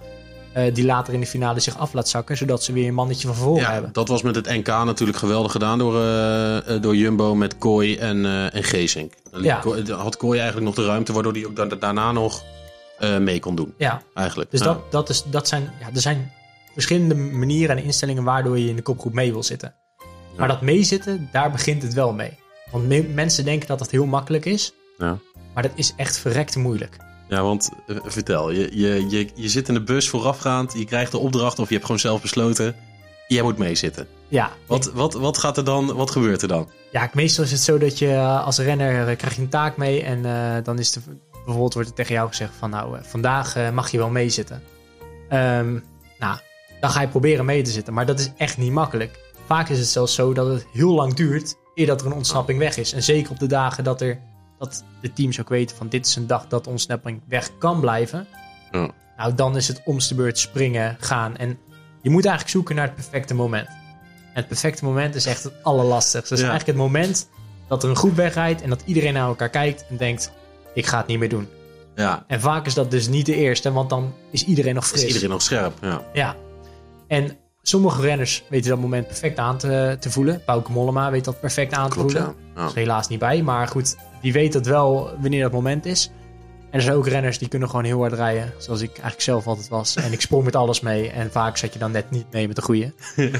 Eh, 0.65 0.73
die 0.73 0.85
later 0.85 1.13
in 1.13 1.19
de 1.19 1.25
finale 1.25 1.59
zich 1.59 1.77
af 1.77 1.93
laat 1.93 2.09
zakken, 2.09 2.37
zodat 2.37 2.63
ze 2.63 2.73
weer 2.73 2.87
een 2.87 2.93
mannetje 2.93 3.27
van 3.27 3.35
vervolg 3.35 3.59
Ja, 3.59 3.71
hebben. 3.71 3.93
dat 3.93 4.07
was 4.07 4.21
met 4.21 4.35
het 4.35 4.45
NK 4.49 4.67
natuurlijk 4.67 5.17
geweldig 5.17 5.51
gedaan 5.51 5.77
door, 5.77 5.95
eh, 6.01 6.75
eh, 6.75 6.81
door 6.81 6.95
Jumbo 6.95 7.35
met 7.35 7.57
Kooi 7.57 7.97
en, 7.97 8.25
eh 8.25 8.55
en 8.55 8.63
Geesink. 8.63 9.13
Dan 9.31 9.43
Ja. 9.43 9.55
Kooi- 9.59 9.91
had 9.93 10.17
Kooi 10.17 10.37
eigenlijk 10.39 10.67
nog 10.67 10.75
de 10.75 10.85
ruimte, 10.85 11.13
waardoor 11.13 11.33
hij 11.33 11.45
ook 11.45 11.55
da- 11.55 11.65
daarna 11.65 12.11
nog 12.11 12.43
mee 13.19 13.39
kon 13.39 13.55
doen. 13.55 13.73
Ja, 13.77 14.01
Eigenlijk. 14.13 14.51
dus 14.51 14.59
Ja. 14.59 14.65
dat, 14.65 14.91
dat, 14.91 15.09
is, 15.09 15.23
dat 15.23 15.47
zijn, 15.47 15.71
ja, 15.79 15.87
er 15.93 16.01
zijn 16.01 16.31
verschillende 16.73 17.15
manieren 17.15 17.77
en 17.77 17.83
instellingen 17.83 18.23
waardoor 18.23 18.59
je 18.59 18.69
in 18.69 18.75
de 18.75 18.81
kopgroep 18.81 19.13
mee 19.13 19.31
wil 19.31 19.43
zitten. 19.43 19.73
Maar 20.37 20.47
dat 20.47 20.61
meezitten, 20.61 21.29
daar 21.31 21.51
begint 21.51 21.81
het 21.83 21.93
wel 21.93 22.13
mee. 22.13 22.37
Want 22.71 22.87
me- 22.87 23.07
mensen 23.13 23.45
denken 23.45 23.67
dat 23.67 23.79
dat 23.79 23.91
heel 23.91 24.05
makkelijk 24.05 24.45
is. 24.45 24.73
Ja. 24.97 25.17
Maar 25.53 25.63
dat 25.63 25.71
is 25.75 25.93
echt 25.97 26.17
verrekte 26.19 26.59
moeilijk. 26.59 26.97
Ja, 27.27 27.41
want 27.43 27.69
eh, 27.87 27.97
vertel, 28.03 28.51
je, 28.51 28.69
je, 28.77 29.09
je, 29.09 29.29
je 29.35 29.49
zit 29.49 29.67
in 29.67 29.73
de 29.73 29.83
bus 29.83 30.09
voorafgaand, 30.09 30.73
je 30.73 30.85
krijgt 30.85 31.11
de 31.11 31.17
opdracht 31.17 31.59
of 31.59 31.67
je 31.67 31.73
hebt 31.73 31.85
gewoon 31.85 32.01
zelf 32.01 32.21
besloten, 32.21 32.75
jij 33.27 33.41
moet 33.41 33.57
meezitten. 33.57 34.07
Ja, 34.27 34.51
Wat, 34.65 34.91
wat, 34.93 35.13
wat 35.13 35.37
gaat 35.37 35.57
er 35.57 35.63
dan, 35.63 35.95
wat 35.95 36.11
gebeurt 36.11 36.41
er 36.41 36.47
dan? 36.47 36.69
ja, 36.91 37.09
meestal 37.13 37.43
is 37.43 37.51
het 37.51 37.61
zo 37.61 37.77
dat 37.77 37.99
je 37.99 38.11
eh, 38.11 38.45
als 38.45 38.57
renner 38.57 39.07
eh, 39.07 39.17
krijg 39.17 39.35
je 39.35 39.41
een 39.41 39.49
taak 39.49 39.77
mee. 39.77 40.03
En 40.03 40.21
dan 40.63 40.79
is 40.79 40.91
de, 40.91 40.99
bijvoorbeeld 41.31 41.73
wordt 41.73 41.89
er 41.89 41.95
tegen 41.95 42.13
jou 42.13 42.27
gezegd 42.27 42.53
van 42.57 42.69
nou, 42.69 42.97
vandaag 43.01 43.71
mag 43.71 43.91
je 43.91 43.97
wel 43.97 44.09
meezitten. 44.09 44.63
Ehm, 45.29 45.79
nou, 46.19 46.39
dan 46.79 46.89
ga 46.89 47.01
je 47.01 47.07
proberen 47.07 47.45
mee 47.45 47.61
te 47.61 47.71
zitten. 47.71 47.93
Maar 47.93 48.05
dat 48.05 48.19
is 48.19 48.31
echt 48.37 48.57
niet 48.57 48.71
makkelijk. 48.71 49.19
Vaak 49.45 49.69
is 49.69 49.79
het 49.79 49.87
zelfs 49.87 50.13
zo 50.15 50.33
dat 50.33 50.47
het 50.47 50.65
heel 50.73 50.93
lang 50.93 51.13
duurt 51.13 51.55
eer 51.75 51.85
dat 51.85 52.01
er 52.01 52.07
een 52.07 52.13
ontsnapping 52.13 52.59
weg 52.59 52.77
is. 52.77 52.93
En 52.93 53.03
zeker 53.03 53.31
op 53.31 53.39
de 53.39 53.47
dagen 53.47 53.83
dat, 53.83 54.01
er, 54.01 54.19
dat 54.59 54.83
de 55.01 55.13
teams 55.13 55.39
ook 55.39 55.49
weten 55.49 55.77
van 55.77 55.87
dit 55.89 56.05
is 56.05 56.15
een 56.15 56.27
dag 56.27 56.47
dat 56.47 56.67
ontsnapping 56.67 57.21
weg 57.27 57.57
kan 57.57 57.79
blijven. 57.79 58.27
Ja. 58.71 58.91
Nou, 59.17 59.33
dan 59.35 59.55
is 59.55 59.67
het 59.67 59.81
om 59.85 59.97
de 59.99 60.15
beurt 60.15 60.37
springen, 60.37 60.97
gaan. 60.99 61.37
En 61.37 61.59
je 62.01 62.09
moet 62.09 62.25
eigenlijk 62.25 62.55
zoeken 62.55 62.75
naar 62.75 62.85
het 62.85 62.95
perfecte 62.95 63.33
moment. 63.33 63.67
En 63.67 64.43
het 64.43 64.47
perfecte 64.47 64.83
moment 64.85 65.15
is 65.15 65.25
echt 65.25 65.43
het 65.43 65.53
allerlastigste. 65.63 66.33
Dus 66.33 66.43
Ja. 66.43 66.49
eigenlijk 66.49 66.77
het 66.79 66.87
moment 66.87 67.29
dat 67.67 67.83
er 67.83 67.89
een 67.89 67.95
groep 67.95 68.15
wegrijdt 68.15 68.61
en 68.61 68.69
dat 68.69 68.81
iedereen 68.85 69.13
naar 69.13 69.27
elkaar 69.27 69.49
kijkt 69.49 69.85
en 69.89 69.97
denkt: 69.97 70.31
ik 70.73 70.85
ga 70.85 70.97
het 70.97 71.07
niet 71.07 71.19
meer 71.19 71.29
doen. 71.29 71.47
Ja, 71.95 72.23
En 72.27 72.41
vaak 72.41 72.65
is 72.65 72.73
dat 72.73 72.91
dus 72.91 73.07
niet 73.07 73.25
de 73.25 73.35
eerste, 73.35 73.71
want 73.71 73.89
dan 73.89 74.13
is 74.31 74.43
iedereen 74.45 74.75
nog 74.75 74.87
fris. 74.87 75.01
is 75.01 75.07
iedereen 75.07 75.29
nog 75.29 75.41
scherp? 75.41 75.77
Ja. 75.81 76.01
Ja. 76.13 76.35
En 77.07 77.37
sommige 77.69 78.01
renners 78.01 78.43
weten 78.49 78.69
dat 78.69 78.79
moment 78.79 79.07
perfect 79.07 79.39
aan 79.39 79.57
te, 79.57 79.97
te 79.99 80.11
voelen. 80.11 80.41
Bauke 80.45 80.71
Mollema 80.71 81.11
weet 81.11 81.25
dat 81.25 81.39
perfect 81.39 81.73
aan 81.73 81.89
te 81.89 81.99
voelen. 81.99 82.21
ja. 82.21 82.33
Ja. 82.55 82.67
Is 82.67 82.73
helaas 82.73 83.07
niet 83.07 83.19
bij, 83.19 83.41
maar 83.41 83.67
goed, 83.67 83.95
die 84.21 84.33
weet 84.33 84.53
dat 84.53 84.65
wel 84.65 85.11
wanneer 85.19 85.41
dat 85.41 85.51
moment 85.51 85.85
is. 85.85 86.11
En 86.71 86.77
er 86.77 86.81
zijn 86.81 86.95
ook 86.95 87.07
renners 87.07 87.37
die 87.37 87.47
kunnen 87.47 87.69
gewoon 87.69 87.85
heel 87.85 87.99
hard 87.99 88.13
rijden, 88.13 88.53
zoals 88.57 88.81
ik 88.81 88.89
eigenlijk 88.89 89.21
zelf 89.21 89.47
altijd 89.47 89.67
was. 89.67 89.95
En 89.95 90.11
ik 90.11 90.21
sprong 90.21 90.43
met 90.43 90.55
alles 90.55 90.79
mee 90.79 91.09
en 91.09 91.31
vaak 91.31 91.57
zat 91.57 91.73
je 91.73 91.79
dan 91.79 91.91
net 91.91 92.11
niet 92.11 92.25
mee 92.31 92.47
met 92.47 92.55
de 92.55 92.61
goede. 92.61 92.93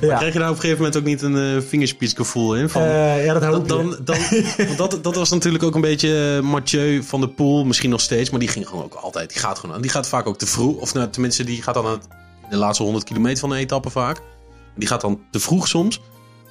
ja. 0.00 0.16
Krijg 0.16 0.32
je 0.32 0.38
daar 0.38 0.48
op 0.48 0.54
een 0.54 0.60
gegeven 0.60 0.76
moment 0.76 0.96
ook 0.96 1.04
niet 1.04 1.22
een 1.22 1.36
uh, 1.36 1.62
vingerspitsgevoel 1.62 2.56
in? 2.56 2.68
Van, 2.68 2.82
Eh, 2.82 3.24
ja, 3.24 3.32
dat 3.32 3.42
hoop 3.44 3.68
dan, 3.68 3.86
je. 3.86 4.02
dan, 4.04 4.16
want 4.76 4.78
dat, 4.78 5.04
dat 5.04 5.14
was 5.14 5.30
natuurlijk 5.30 5.64
ook 5.64 5.74
een 5.74 5.80
beetje 5.80 6.36
eh, 6.36 6.48
Mathieu 6.50 7.02
van 7.02 7.20
der 7.20 7.28
Poel, 7.30 7.64
misschien 7.64 7.90
nog 7.90 8.00
steeds, 8.00 8.30
maar 8.30 8.40
die 8.40 8.48
ging 8.48 8.68
gewoon 8.68 8.84
ook 8.84 8.94
altijd. 8.94 9.30
Die 9.32 9.38
gaat 9.38 9.58
gewoon, 9.58 9.80
die 9.80 9.90
gaat 9.90 10.08
vaak 10.08 10.26
ook 10.26 10.38
te 10.38 10.46
vroeg, 10.46 10.76
of 10.76 10.94
nou, 10.94 11.10
tenminste, 11.10 11.44
die 11.44 11.62
gaat 11.62 11.74
dan 11.74 11.86
aan 11.86 11.92
het, 11.92 12.08
de 12.50 12.56
laatste 12.56 12.82
100 12.82 13.04
kilometer 13.04 13.38
van 13.38 13.50
de 13.50 13.56
etappe 13.56 13.90
vaak. 13.90 14.20
Die 14.76 14.88
gaat 14.88 15.00
dan 15.00 15.20
te 15.30 15.40
vroeg 15.40 15.68
soms. 15.68 16.00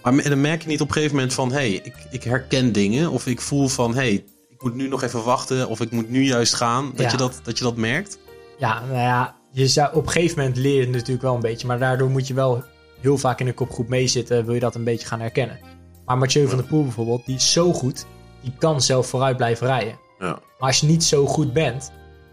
Maar 0.03 0.29
dan 0.29 0.41
merk 0.41 0.61
je 0.61 0.67
niet 0.67 0.81
op 0.81 0.87
een 0.87 0.93
gegeven 0.93 1.15
moment 1.15 1.33
van, 1.33 1.49
hé, 1.49 1.55
hey, 1.55 1.71
ik, 1.71 1.95
ik 2.11 2.23
herken 2.23 2.71
dingen, 2.71 3.09
of 3.11 3.27
ik 3.27 3.41
voel 3.41 3.67
van, 3.67 3.91
hé, 3.91 3.97
hey, 3.97 4.13
ik 4.49 4.63
moet 4.63 4.75
nu 4.75 4.87
nog 4.87 5.03
even 5.03 5.23
wachten 5.23 5.67
of 5.67 5.79
ik 5.81 5.91
moet 5.91 6.09
nu 6.09 6.23
juist 6.23 6.53
gaan. 6.53 6.91
Dat, 6.95 7.05
Ja. 7.05 7.11
je, 7.11 7.17
dat, 7.17 7.39
dat 7.43 7.57
je 7.57 7.63
dat 7.63 7.75
merkt? 7.75 8.17
Ja, 8.57 8.79
nou 8.85 8.99
ja, 8.99 9.35
je 9.51 9.67
zou, 9.67 9.95
op 9.95 10.05
een 10.05 10.11
gegeven 10.11 10.37
moment 10.37 10.57
leer 10.57 10.73
je 10.73 10.79
het 10.81 10.89
natuurlijk 10.89 11.21
wel 11.21 11.35
een 11.35 11.41
beetje. 11.41 11.67
Maar 11.67 11.79
daardoor 11.79 12.09
moet 12.09 12.27
je 12.27 12.33
wel 12.33 12.63
heel 12.99 13.17
vaak 13.17 13.39
in 13.39 13.47
een 13.47 13.53
kopgroep 13.53 13.87
meezitten. 13.87 14.45
Wil 14.45 14.53
je 14.53 14.59
dat 14.59 14.75
een 14.75 14.83
beetje 14.83 15.07
gaan 15.07 15.19
herkennen. 15.19 15.59
Maar 16.05 16.17
Mathieu 16.17 16.47
van 16.47 16.57
der 16.57 16.67
Poel 16.67 16.83
bijvoorbeeld, 16.83 17.25
die 17.25 17.35
is 17.35 17.51
zo 17.51 17.73
goed. 17.73 18.05
Die 18.41 18.53
kan 18.59 18.81
zelf 18.81 19.07
vooruit 19.07 19.37
blijven 19.37 19.67
rijden. 19.67 19.99
Ja. 20.19 20.25
Maar 20.27 20.67
als 20.69 20.79
je 20.79 20.87
niet 20.87 21.03
zo 21.03 21.25
goed 21.25 21.53
bent, 21.53 21.91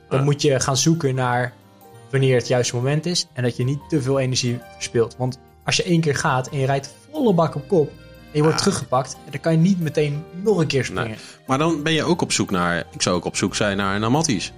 dan 0.09 0.25
moet 0.25 0.43
je 0.43 0.61
gaan 0.61 0.77
zoeken 0.77 1.15
naar 1.15 1.55
wanneer 2.19 2.37
het 2.37 2.49
juiste 2.49 2.75
moment 2.77 3.07
is. 3.07 3.27
En 3.33 3.43
dat 3.43 3.57
je 3.57 3.65
niet 3.65 3.79
te 3.89 4.03
veel 4.03 4.19
energie 4.19 4.59
verspilt. 4.75 5.15
Want 5.19 5.39
als 5.65 5.77
je 5.77 5.83
één 5.83 6.01
keer 6.01 6.15
gaat 6.17 6.49
en 6.49 6.59
je 6.59 6.67
rijdt 6.67 6.95
volle 7.13 7.35
bak 7.35 7.55
op 7.55 7.69
kop. 7.69 7.89
En 7.89 8.33
je 8.33 8.41
wordt 8.43 8.57
Ja. 8.57 8.63
teruggepakt. 8.65 9.17
Dan 9.31 9.41
kan 9.41 9.53
je 9.53 9.59
niet 9.59 9.81
meteen 9.81 10.25
nog 10.43 10.59
een 10.59 10.67
keer 10.67 10.85
springen. 10.85 11.17
Maar 11.47 11.59
dan 11.59 11.83
ben 11.83 11.93
je 11.93 12.05
ook 12.05 12.23
op 12.23 12.33
zoek 12.33 12.51
naar... 12.51 12.79
Ik 12.93 13.03
zou 13.03 13.17
ook 13.17 13.25
op 13.25 13.37
zoek 13.37 13.55
zijn 13.55 13.77
naar, 13.77 14.11
matties. 14.11 14.53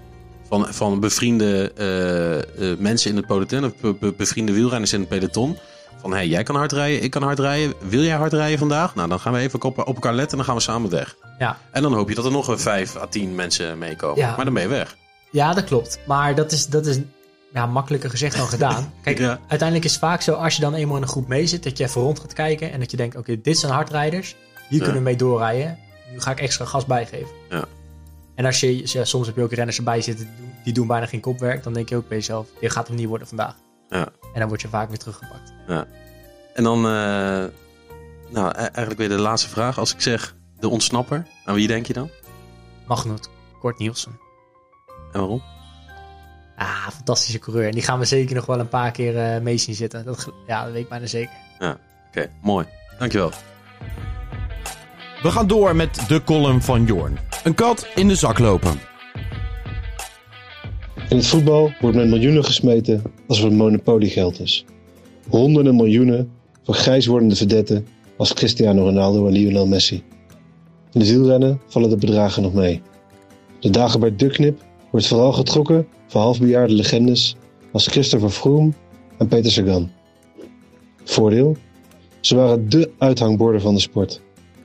Van, 0.48 0.66
van 0.74 1.00
bevriende 1.00 1.72
eh, 1.76 2.70
eh, 2.70 2.78
mensen 2.78 3.10
in 3.10 3.16
het 3.16 3.26
peloton. 3.26 3.64
Of 3.64 3.72
be- 3.80 3.94
be- 3.94 4.12
bevriende 4.12 4.52
wielrenners 4.52 4.92
in 4.92 5.00
het 5.00 5.08
peloton. 5.08 5.56
Van, 6.00 6.12
hey, 6.12 6.28
jij 6.28 6.42
kan 6.42 6.56
hard 6.56 6.72
rijden, 6.72 7.02
ik 7.02 7.10
kan 7.10 7.22
hard 7.22 7.38
rijden. 7.38 7.74
Wil 7.88 8.02
jij 8.02 8.16
hard 8.16 8.32
rijden 8.32 8.58
vandaag? 8.58 8.94
Nou, 8.94 9.08
dan 9.08 9.20
gaan 9.20 9.32
we 9.32 9.38
even 9.38 9.62
op, 9.62 9.78
op 9.78 9.94
elkaar 9.94 10.14
letten 10.14 10.30
en 10.30 10.36
dan 10.36 10.46
gaan 10.46 10.54
we 10.54 10.60
samen 10.62 10.90
weg. 10.90 11.16
Ja. 11.38 11.58
En 11.72 11.82
dan 11.82 11.92
hoop 11.92 12.08
je 12.08 12.14
dat 12.14 12.24
er 12.24 12.30
nog 12.30 12.48
een 12.48 12.58
vijf 12.58 12.96
à 12.96 13.06
tien 13.06 13.34
mensen 13.34 13.78
meekomen. 13.78 14.18
Ja. 14.18 14.36
Maar 14.36 14.44
dan 14.44 14.54
ben 14.54 14.62
je 14.62 14.68
weg. 14.68 14.96
Ja, 15.30 15.54
dat 15.54 15.64
klopt. 15.64 15.98
Maar 16.06 16.34
dat 16.34 16.52
is, 16.52 16.66
dat 16.66 16.86
is 16.86 16.98
ja, 17.52 17.66
makkelijker 17.66 18.10
gezegd 18.10 18.36
dan 18.36 18.46
gedaan. 18.46 18.92
Kijk, 19.02 19.18
Ja. 19.18 19.38
uiteindelijk 19.48 19.84
is 19.84 19.90
het 19.90 20.00
vaak 20.00 20.20
zo, 20.22 20.32
als 20.32 20.54
je 20.56 20.60
dan 20.60 20.74
eenmaal 20.74 20.96
in 20.96 21.02
een 21.02 21.08
groep 21.08 21.28
mee 21.28 21.46
zit, 21.46 21.62
dat 21.62 21.78
je 21.78 21.84
even 21.84 22.02
rond 22.02 22.20
gaat 22.20 22.32
kijken 22.32 22.72
en 22.72 22.80
dat 22.80 22.90
je 22.90 22.96
denkt, 22.96 23.16
oké, 23.16 23.40
dit 23.40 23.58
zijn 23.58 23.72
hardrijders, 23.72 24.36
hier 24.68 24.78
Ja. 24.78 24.84
kunnen 24.84 25.02
we 25.02 25.08
mee 25.08 25.16
doorrijden. 25.16 25.78
Nu 26.12 26.20
ga 26.20 26.30
ik 26.30 26.40
extra 26.40 26.64
gas 26.64 26.84
bijgeven. 26.86 27.34
Ja. 27.50 27.64
En 28.34 28.44
als 28.44 28.60
je, 28.60 28.80
ja, 28.98 29.04
soms 29.04 29.26
heb 29.26 29.36
je 29.36 29.42
ook 29.42 29.52
renners 29.52 29.76
erbij 29.78 30.00
zitten, 30.00 30.28
die 30.64 30.72
doen, 30.72 30.86
bijna 30.86 31.06
geen 31.06 31.20
kopwerk, 31.20 31.62
dan 31.62 31.72
denk 31.72 31.88
je 31.88 31.96
ook 31.96 32.08
bij 32.08 32.16
jezelf, 32.16 32.46
dit 32.60 32.72
gaat 32.72 32.86
hem 32.88 32.96
niet 32.96 33.06
worden 33.08 33.28
vandaag. 33.28 33.54
Ja. 33.88 34.08
En 34.32 34.40
dan 34.40 34.48
word 34.48 34.60
je 34.60 34.68
vaak 34.68 34.88
weer 34.88 34.98
teruggepakt. 34.98 35.52
En 36.54 36.64
dan, 36.64 36.76
eh, 36.76 37.44
nou, 38.30 38.48
e- 38.48 38.52
eigenlijk 38.52 38.98
weer 38.98 39.08
de 39.08 39.18
laatste 39.18 39.48
vraag. 39.48 39.78
Als 39.78 39.94
ik 39.94 40.00
zeg 40.00 40.34
de 40.58 40.68
ontsnapper, 40.68 41.26
aan 41.44 41.54
wie 41.54 41.66
denk 41.66 41.86
je 41.86 41.92
dan? 41.92 42.10
Magnus 42.86 43.20
Kort 43.60 43.78
Nielsen. 43.78 44.18
En 45.12 45.18
waarom? 45.20 45.42
Ah, 46.58 46.88
fantastische 46.88 47.38
coureur. 47.38 47.66
En 47.66 47.72
die 47.72 47.82
gaan 47.82 47.98
we 47.98 48.04
zeker 48.04 48.34
nog 48.34 48.46
wel 48.46 48.58
een 48.58 48.68
paar 48.68 48.90
keer 48.90 49.18
eh, 49.18 49.40
mee 49.40 49.56
zien 49.56 49.74
zitten. 49.74 50.04
Dat, 50.04 50.32
ja, 50.46 50.64
dat 50.64 50.72
weet 50.72 50.82
ik 50.82 50.88
bijna 50.88 51.06
zeker. 51.06 51.32
Oké, 52.08 52.30
mooi. 52.42 52.66
Dankjewel. 52.98 53.30
We 55.22 55.30
gaan 55.30 55.46
door 55.46 55.76
met 55.76 56.08
de 56.08 56.24
column 56.24 56.62
van 56.62 56.84
Jorn. 56.84 57.18
Een 57.44 57.54
kat 57.54 57.86
in 57.94 58.08
de 58.08 58.14
zak 58.14 58.38
lopen. 58.38 58.80
In 61.08 61.16
het 61.16 61.26
voetbal 61.26 61.72
wordt 61.80 61.96
met 61.96 62.08
miljoenen 62.08 62.44
gesmeten 62.44 63.02
als 63.28 63.38
het 63.38 63.52
monopoliegeld 63.52 64.40
is. 64.40 64.64
Honderden 65.28 65.76
miljoenen 65.76 66.30
voor 66.64 66.74
grijs 66.74 67.06
wordende 67.06 67.36
verdetten 67.36 67.86
als 68.16 68.34
Cristiano 68.34 68.82
Ronaldo 68.82 69.26
en 69.26 69.32
Lionel 69.32 69.66
Messi. 69.66 70.02
In 70.92 71.00
het 71.00 71.08
wielrennen 71.08 71.60
vallen 71.66 71.90
de 71.90 71.96
bedragen 71.96 72.42
nog 72.42 72.52
mee. 72.52 72.82
De 73.60 73.70
dagen 73.70 74.00
bij 74.00 74.16
Ducknip 74.16 74.60
wordt 74.90 75.06
vooral 75.06 75.32
getrokken 75.32 75.86
voor 76.06 76.20
halfbejaarde 76.20 76.74
legendes 76.74 77.36
als 77.72 77.86
Christopher 77.86 78.30
Froome 78.30 78.72
en 79.18 79.28
Peter 79.28 79.50
Sagan. 79.50 79.90
Voordeel? 81.04 81.56
Ze 82.20 82.36
waren 82.36 82.68
dé 82.68 82.86
uithangborden 82.98 83.60
van 83.60 83.74
de 83.74 83.80
sport. 83.80 84.20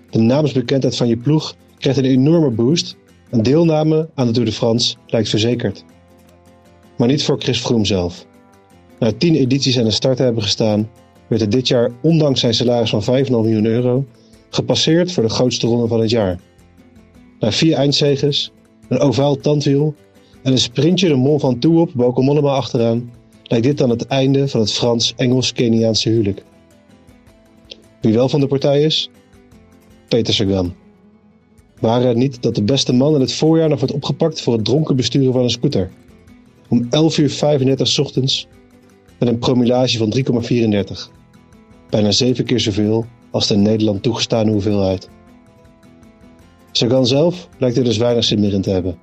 De 0.10 0.20
naamsbekendheid 0.20 0.96
van 0.96 1.08
je 1.08 1.18
ploeg 1.18 1.56
krijgt 1.78 2.00
een 2.00 2.06
enorme 2.06 2.50
boost 2.50 2.98
en 3.30 3.44
deelname 3.44 4.10
aan 4.16 4.28
de 4.28 4.34
Tour 4.34 4.48
de 4.48 4.56
France 4.56 4.96
lijkt 5.08 5.30
verzekerd. 5.30 5.84
Maar 6.98 7.08
niet 7.08 7.24
voor 7.24 7.42
Chris 7.42 7.60
Froome 7.60 7.86
zelf. 7.86 8.26
Na 9.00 9.12
tien 9.12 9.36
edities 9.36 9.78
aan 9.78 9.84
de 9.84 9.92
start 9.92 10.18
hebben 10.18 10.44
gestaan, 10.44 10.90
werd 11.28 11.42
hij 11.42 11.50
dit 11.50 11.68
jaar 11.68 11.92
ondanks 12.02 12.40
zijn 12.40 12.54
salaris 12.54 12.90
van 12.90 13.26
5,5 13.26 13.30
miljoen 13.30 13.66
euro 13.66 14.06
gepasseerd 14.50 15.12
voor 15.12 15.24
de 15.24 15.30
grootste 15.30 15.68
ronde 15.68 15.88
van 15.88 16.00
het 16.00 16.10
jaar. 16.10 16.40
Na 17.40 17.52
vier 17.52 17.76
eindzeges, 17.76 18.52
een 18.88 19.00
ovaal 19.00 19.36
tandwiel 19.36 19.96
en 20.44 20.52
een 20.52 20.58
sprintje 20.58 21.08
de 21.08 21.16
Mont 21.16 21.42
Ventoux 21.42 21.80
op, 21.80 21.92
Bauke 21.94 22.22
Mollema 22.22 22.50
achteraan, 22.50 23.12
lijkt 23.44 23.66
dit 23.66 23.78
dan 23.78 23.90
het 23.90 24.08
einde 24.08 24.48
van 24.48 24.60
het 24.60 24.72
Frans-Engels-Keniaanse 24.72 26.10
huwelijk. 26.10 26.44
Wie 28.02 28.14
wel 28.14 28.30
van 28.30 28.40
de 28.40 28.48
partij 28.48 28.82
is? 28.82 29.10
Peter 30.08 30.34
Sagan. 30.34 30.74
Waren 31.80 32.18
niet 32.18 32.42
dat 32.42 32.56
de 32.56 32.64
beste 32.64 32.94
man 32.94 33.16
in 33.16 33.22
het 33.22 33.34
voorjaar 33.34 33.70
nog 33.70 33.80
wordt 33.80 33.94
opgepakt 33.94 34.42
voor 34.42 34.54
het 34.54 34.66
dronken 34.66 34.96
besturen 34.96 35.34
van 35.34 35.44
een 35.44 35.50
scooter? 35.50 35.92
Om 36.70 36.88
11 36.90 37.18
uur 37.18 37.30
35 37.30 37.88
's 37.88 37.98
ochtends 37.98 38.48
met 39.20 39.30
een 39.30 39.40
promillage 39.40 39.98
van 39.98 40.14
3,34. 40.44 41.12
Bijna 41.90 42.12
zeven 42.12 42.46
keer 42.46 42.60
zoveel 42.60 43.06
als 43.32 43.48
de 43.48 43.54
in 43.54 43.62
Nederland 43.62 44.04
toegestane 44.04 44.52
hoeveelheid. 44.52 45.10
Sagan 46.72 47.08
zelf 47.08 47.50
lijkt 47.58 47.78
er 47.78 47.84
dus 47.84 47.98
weinig 47.98 48.24
zin 48.24 48.40
meer 48.40 48.54
in 48.54 48.62
te 48.62 48.70
hebben. 48.70 48.98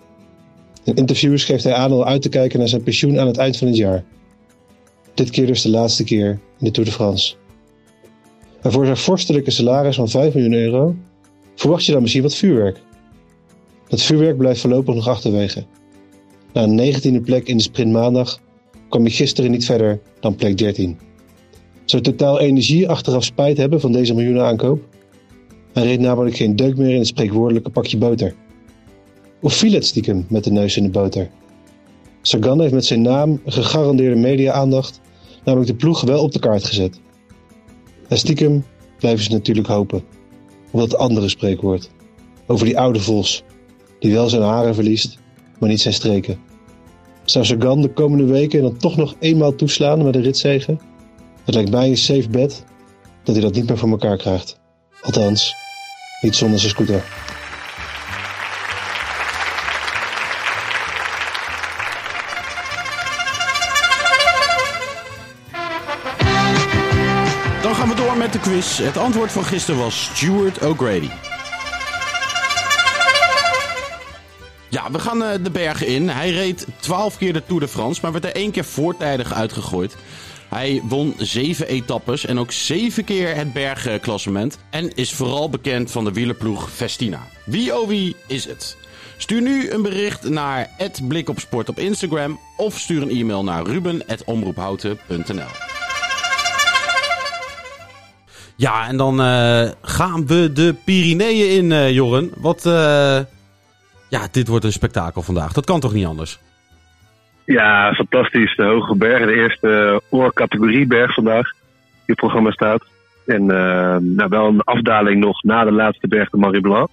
In 0.84 0.94
interviews 0.94 1.44
geeft 1.44 1.64
hij 1.64 1.75
aan 1.75 1.92
al 1.92 2.06
uit 2.06 2.22
te 2.22 2.28
kijken 2.28 2.58
naar 2.58 2.68
zijn 2.68 2.82
pensioen 2.82 3.20
aan 3.20 3.26
het 3.26 3.37
eind 3.37 3.56
van 3.56 3.66
het 3.66 3.76
jaar. 3.76 4.04
Dit 5.14 5.30
keer 5.30 5.46
dus 5.46 5.62
de 5.62 5.68
laatste 5.68 6.04
keer 6.04 6.28
in 6.30 6.64
de 6.64 6.70
Tour 6.70 6.88
de 6.88 6.94
France. 6.94 7.34
En 8.62 8.72
voor 8.72 8.84
zijn 8.84 8.96
vorstelijke 8.96 9.50
salaris 9.50 9.96
van 9.96 10.08
5 10.08 10.34
miljoen 10.34 10.52
euro 10.52 10.96
verwacht 11.54 11.84
je 11.84 11.92
dan 11.92 12.00
misschien 12.00 12.22
wat 12.22 12.34
vuurwerk. 12.34 12.80
Dat 13.88 14.02
vuurwerk 14.02 14.37
blijft 14.37 14.60
voorlopig 14.60 14.94
nog 14.94 15.08
achterwege. 15.08 15.64
Na 16.52 16.62
een 16.62 16.75
negentiende 16.75 17.20
plek 17.20 17.49
in 17.49 17.56
de 17.56 17.62
sprint 17.62 17.92
maandag 17.92 18.40
kwam 18.88 19.02
hij 19.02 19.10
gisteren 19.10 19.50
niet 19.50 19.64
verder 19.64 20.00
dan 20.20 20.34
plek 20.34 20.58
13. 20.58 20.99
Zou 21.84 22.02
totaal 22.02 22.40
energie 22.40 22.88
achteraf 22.88 23.25
spijt 23.25 23.56
hebben 23.56 23.80
van 23.80 23.92
deze 23.92 24.14
miljoenen 24.14 24.44
aankoop? 24.44 24.82
Hij 25.72 25.84
reed 25.84 26.00
namelijk 26.00 26.37
geen 26.37 26.56
deuk 26.56 26.76
meer 26.76 26.90
in 26.90 26.99
het 26.99 27.06
spreekwoordelijke 27.06 27.70
pakje 27.70 27.99
boter. 27.99 28.34
Of 29.40 29.54
viel 29.54 29.73
het 29.73 29.87
stiekem 29.87 30.26
met 30.28 30.44
de 30.44 30.50
neus 30.50 30.76
in 30.76 30.82
de 30.82 30.90
boter? 30.90 31.30
Sagan 32.23 32.61
heeft 32.61 32.73
met 32.73 32.85
zijn 32.85 33.02
naam 33.02 33.40
gegarandeerde 33.47 34.20
media-aandacht 34.20 35.00
namelijk 35.44 35.70
de 35.70 35.76
ploeg 35.76 36.00
wel 36.00 36.23
op 36.23 36.32
de 36.32 36.38
kaart 36.38 36.64
gezet. 36.64 37.00
En 38.09 38.18
stiekem 38.18 38.64
blijven 38.99 39.25
ze 39.25 39.30
natuurlijk 39.30 39.68
hopen 39.68 40.04
op 40.70 40.80
dat 40.80 40.97
andere 40.97 41.28
spreekwoord. 41.28 41.90
Over 42.47 42.66
die 42.66 42.78
oude 42.78 43.00
vos, 43.00 43.42
die 43.99 44.12
wel 44.12 44.28
zijn 44.28 44.42
haren 44.42 44.75
verliest, 44.75 45.18
maar 45.59 45.68
niet 45.68 45.80
zijn 45.80 45.94
streken. 45.94 46.38
Zou 47.25 47.44
Sagan 47.44 47.80
de 47.80 47.92
komende 47.92 48.25
weken 48.25 48.62
dan 48.62 48.76
toch 48.76 48.97
nog 48.97 49.14
eenmaal 49.18 49.54
toeslaan 49.54 50.04
met 50.04 50.14
een 50.14 50.23
ritzegen? 50.23 50.80
Het 51.44 51.54
lijkt 51.54 51.70
mij 51.70 51.88
een 51.88 51.97
safe 51.97 52.28
bet 52.28 52.64
dat 53.25 53.35
hij 53.35 53.44
dat 53.44 53.54
niet 53.54 53.68
meer 53.68 53.78
voor 53.78 53.90
elkaar 53.90 54.16
krijgt. 54.16 54.61
Althans, 55.02 55.54
niet 56.20 56.37
zonder 56.37 56.59
zijn 56.59 56.70
scooter. 56.70 57.04
Het 68.76 68.96
antwoord 68.96 69.32
van 69.32 69.44
gisteren 69.44 69.80
was 69.80 70.10
Stuart 70.14 70.64
O'Grady. 70.64 71.08
Ja, 74.68 74.90
we 74.90 74.98
gaan 74.98 75.22
eh, 75.22 75.38
de 75.42 75.50
bergen 75.50 75.86
in. 75.86 76.08
Hij 76.08 76.30
reed 76.30 76.66
12 76.80 77.16
keer 77.16 77.32
de 77.32 77.42
Tour 77.46 77.60
de 77.60 77.68
France, 77.68 78.00
maar 78.02 78.12
werd 78.12 78.24
er 78.24 78.34
één 78.34 78.50
keer 78.50 78.64
voortijdig 78.64 79.32
uitgegooid. 79.32 79.96
Hij 80.48 80.82
won 80.84 81.14
zeven 81.18 81.68
etappes 81.68 82.26
en 82.26 82.38
ook 82.38 82.52
zeven 82.52 83.04
keer 83.04 83.36
het 83.36 83.52
bergklassement. 83.52 84.58
En 84.70 84.94
is 84.94 85.12
vooral 85.12 85.50
bekend 85.50 85.90
van 85.90 86.04
de 86.04 86.12
wielerploeg 86.12 86.70
Festina. 86.70 87.26
Wie 87.44 87.78
oh 87.78 87.88
wie 87.88 88.16
is 88.26 88.44
het? 88.44 88.76
Stuur 89.16 89.42
nu 89.42 89.70
een 89.70 89.82
bericht 89.82 90.28
naar 90.28 90.70
@blikopsport 91.08 91.68
op 91.68 91.78
Instagram 91.78 92.40
of 92.56 92.78
stuur 92.78 93.02
een 93.02 93.10
e-mail 93.10 93.44
naar 93.44 93.66
ruben@omroephouten.nl. 93.66 95.69
Ja, 98.61 98.88
en 98.88 98.97
dan 98.97 99.21
eh, 99.21 99.69
gaan 99.83 100.26
we 100.26 100.52
de 100.52 100.75
Pyreneeën 100.85 101.50
in, 101.50 101.73
eh 101.73 101.90
Jorren. 101.90 102.31
Wat, 102.37 102.67
eh, 102.67 103.19
ja, 104.09 104.29
dit 104.31 104.49
wordt 104.49 104.64
een 104.64 104.73
spektakel 104.73 105.23
vandaag. 105.23 105.52
Dat 105.52 105.64
kan 105.64 105.81
toch 105.81 105.93
niet 105.93 106.07
anders? 106.07 106.38
Ja, 107.45 107.93
fantastisch. 107.93 108.57
De 108.57 108.64
Hoge 108.64 108.97
Berg, 108.97 109.26
de 109.26 109.35
eerste 109.35 110.02
oorcategorieberg 110.09 111.14
vandaag 111.14 111.52
die 111.52 111.61
het 112.07 112.17
programma 112.17 112.50
staat. 112.50 112.85
En 113.26 113.47
nou, 114.17 114.29
wel 114.29 114.47
een 114.47 114.61
afdaling 114.61 115.25
nog 115.25 115.43
na 115.43 115.64
de 115.64 115.73
laatste 115.73 116.09
berg, 116.09 116.31
de 116.31 116.37
Marie 116.37 116.61
Blanc. 116.61 116.88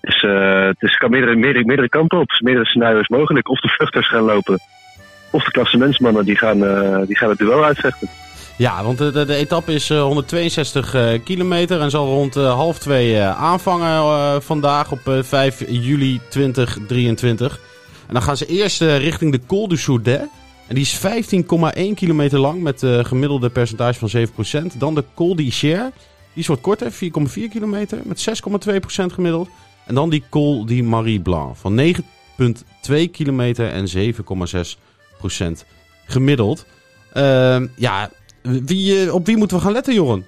Dus 0.00 0.20
het 0.66 0.82
is, 0.82 0.96
kan 0.96 1.10
meerdere, 1.10 1.36
meerdere, 1.36 1.88
kanten 1.88 2.18
op. 2.18 2.30
Meerdere 2.38 2.66
scenario's 2.66 3.08
mogelijk. 3.08 3.48
Of 3.48 3.60
de 3.60 3.68
vluchters 3.68 4.08
gaan 4.08 4.22
lopen. 4.22 4.58
Of 5.30 5.44
de 5.44 5.50
klassementsmannen 5.50 6.24
die 6.24 6.36
gaan, 6.36 6.58
die 7.06 7.16
gaan 7.16 7.28
het 7.28 7.38
duel 7.38 7.64
uitvechten. 7.64 8.08
Ja, 8.58 8.84
want 8.84 8.98
de, 8.98 9.24
de, 9.24 9.34
etappe 9.34 9.72
is 9.72 9.90
eh, 9.90 10.02
162 10.02 10.94
eh, 10.94 11.22
kilometer 11.24 11.80
en 11.80 11.90
zal 11.90 12.06
rond 12.06 12.36
eh, 12.36 12.54
half 12.54 12.78
twee 12.78 13.18
eh, 13.18 13.40
aanvangen 13.42 13.88
eh, 13.88 14.40
vandaag 14.40 14.92
op 14.92 15.08
eh, 15.08 15.22
5 15.22 15.64
juli 15.68 16.20
2023. 16.28 17.60
En 18.06 18.14
dan 18.14 18.22
gaan 18.22 18.36
ze 18.36 18.46
eerst 18.46 18.82
eh, 18.82 18.98
richting 18.98 19.32
de 19.32 19.40
Col 19.46 19.68
du 19.68 19.76
Soudet. 19.76 20.28
En 20.66 20.74
die 20.74 20.84
is 20.84 21.00
15,1 21.00 21.94
kilometer 21.94 22.38
lang 22.38 22.62
met 22.62 22.82
gemiddelde 23.02 23.50
percentage 23.50 24.08
van 24.08 24.26
7%. 24.72 24.76
Dan 24.78 24.94
de 24.94 25.04
Col 25.14 25.36
d'Icher, 25.36 25.90
die 26.32 26.42
is 26.42 26.46
wat 26.46 26.60
korter, 26.60 26.92
4,4 26.92 26.98
kilometer 27.50 27.98
met 28.04 28.28
6,2% 28.68 28.78
gemiddeld. 29.06 29.48
En 29.86 29.94
dan 29.94 30.10
die 30.10 30.24
Col 30.30 30.64
di 30.64 30.82
Marie 30.82 31.20
Blanc 31.20 31.56
van 31.56 31.80
9,2 31.80 33.10
kilometer 33.12 33.70
en 33.70 34.14
7,6% 34.14 35.64
gemiddeld. 36.06 36.66
Ehm, 37.12 37.66
ja, 37.76 38.10
wie, 38.46 39.04
eh, 39.06 39.14
op 39.14 39.26
wie 39.26 39.36
moeten 39.36 39.56
we 39.56 39.62
gaan 39.62 39.72
letten, 39.72 39.94
Joren? 39.94 40.24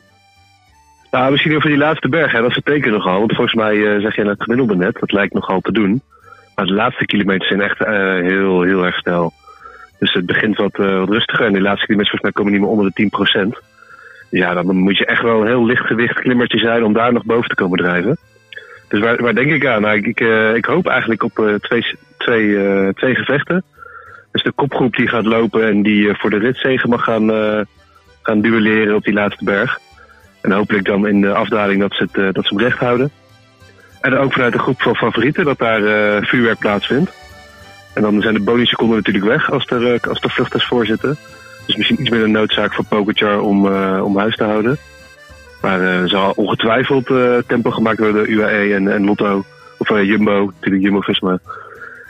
Nou, 1.10 1.30
misschien 1.30 1.56
over 1.56 1.68
die 1.68 1.78
laatste 1.78 2.08
berg, 2.08 2.32
hè, 2.32 2.40
dat 2.40 2.52
vertekent 2.52 2.92
nogal. 2.92 3.18
Want 3.18 3.34
volgens 3.34 3.54
mij 3.54 3.94
eh, 3.94 4.00
zeg 4.00 4.16
je 4.16 4.24
het 4.24 4.42
gemiddelde 4.42 4.76
net, 4.76 4.96
dat 5.00 5.12
lijkt 5.12 5.34
nogal 5.34 5.60
te 5.60 5.72
doen. 5.72 6.02
Maar 6.54 6.66
de 6.66 6.72
laatste 6.72 7.04
kilometers 7.04 7.48
zijn 7.48 7.60
echt 7.60 7.84
eh, 7.84 7.94
heel, 8.20 8.62
heel 8.62 8.84
erg 8.84 8.96
snel. 8.96 9.32
Dus 9.98 10.12
het 10.12 10.26
begint 10.26 10.56
wat, 10.56 10.76
wat 10.76 11.08
rustiger. 11.08 11.46
En 11.46 11.52
die 11.52 11.62
laatste 11.62 11.86
kilometers 11.86 12.10
volgens 12.10 12.22
mij 12.22 12.32
komen 12.32 12.52
niet 12.52 12.60
meer 12.60 12.70
onder 12.70 12.90
de 12.94 13.56
10%. 13.56 13.66
Ja, 14.30 14.54
dan 14.54 14.76
moet 14.76 14.98
je 14.98 15.06
echt 15.06 15.22
wel 15.22 15.40
een 15.40 15.46
heel 15.46 15.66
lichtgewicht 15.66 16.20
klimmertje 16.20 16.58
zijn 16.58 16.84
om 16.84 16.92
daar 16.92 17.12
nog 17.12 17.24
boven 17.24 17.48
te 17.48 17.54
komen 17.54 17.78
drijven. 17.78 18.18
Dus 18.88 19.00
waar, 19.00 19.22
waar 19.22 19.34
denk 19.34 19.50
ik 19.50 19.66
aan? 19.66 19.82
Nou, 19.82 19.96
ik, 19.96 20.06
ik, 20.06 20.20
ik 20.56 20.64
hoop 20.64 20.86
eigenlijk 20.86 21.22
op 21.22 21.58
twee, 21.60 21.96
twee, 22.18 22.58
twee 22.94 23.14
gevechten. 23.14 23.64
Dus 24.32 24.42
de 24.42 24.52
kopgroep 24.52 24.96
die 24.96 25.08
gaat 25.08 25.24
lopen 25.24 25.68
en 25.68 25.82
die 25.82 26.14
voor 26.14 26.30
de 26.30 26.38
ritzegen 26.38 26.88
mag 26.88 27.04
gaan, 27.04 27.26
gaan 28.28 28.40
duelleren 28.40 28.94
op 28.94 29.04
die 29.04 29.12
laatste 29.12 29.44
berg. 29.44 29.78
En 30.40 30.52
hopelijk 30.52 30.84
dan 30.84 31.06
in 31.06 31.20
de 31.20 31.34
afdaling 31.34 31.80
dat 31.80 31.94
ze 31.94 32.02
het, 32.02 32.16
eh, 32.16 32.28
dat 32.32 32.46
ze 32.46 32.56
recht 32.56 32.78
houden. 32.78 33.10
En 34.00 34.18
ook 34.18 34.32
vanuit 34.32 34.52
de 34.52 34.58
groep 34.58 34.82
van 34.82 34.96
favorieten 34.96 35.44
dat 35.44 35.58
daar 35.58 35.84
eh, 35.84 36.22
vuurwerk 36.24 36.58
plaatsvindt. 36.58 37.12
En 37.94 38.02
dan 38.02 38.20
zijn 38.20 38.34
de 38.34 38.40
bonusseconden 38.40 38.96
natuurlijk 38.96 39.24
weg 39.24 39.50
als 39.50 39.66
er, 39.66 39.94
eh, 39.94 40.08
als 40.08 40.20
er 40.20 40.30
vluchters 40.30 40.66
voor 40.66 40.86
zitten. 40.86 41.16
Dus 41.66 41.76
misschien 41.76 42.00
iets 42.00 42.10
meer 42.10 42.22
een 42.22 42.30
noodzaak 42.30 42.74
voor 42.74 42.84
Pogacar 42.84 43.40
om, 43.40 43.66
om 44.00 44.18
huis 44.18 44.36
te 44.36 44.44
houden. 44.44 44.76
Maar 45.60 45.80
er 45.80 46.08
zal 46.08 46.32
ongetwijfeld 46.36 47.06
tempo 47.46 47.70
gemaakt 47.70 47.98
worden 47.98 48.16
door 48.16 48.28
UAE 48.28 48.74
en, 48.74 48.92
en 48.92 49.04
Lotto. 49.04 49.44
Of 49.78 49.88
Jumbo, 49.88 50.52
natuurlijk 50.54 50.84
Jumbo-Visma. 50.84 51.38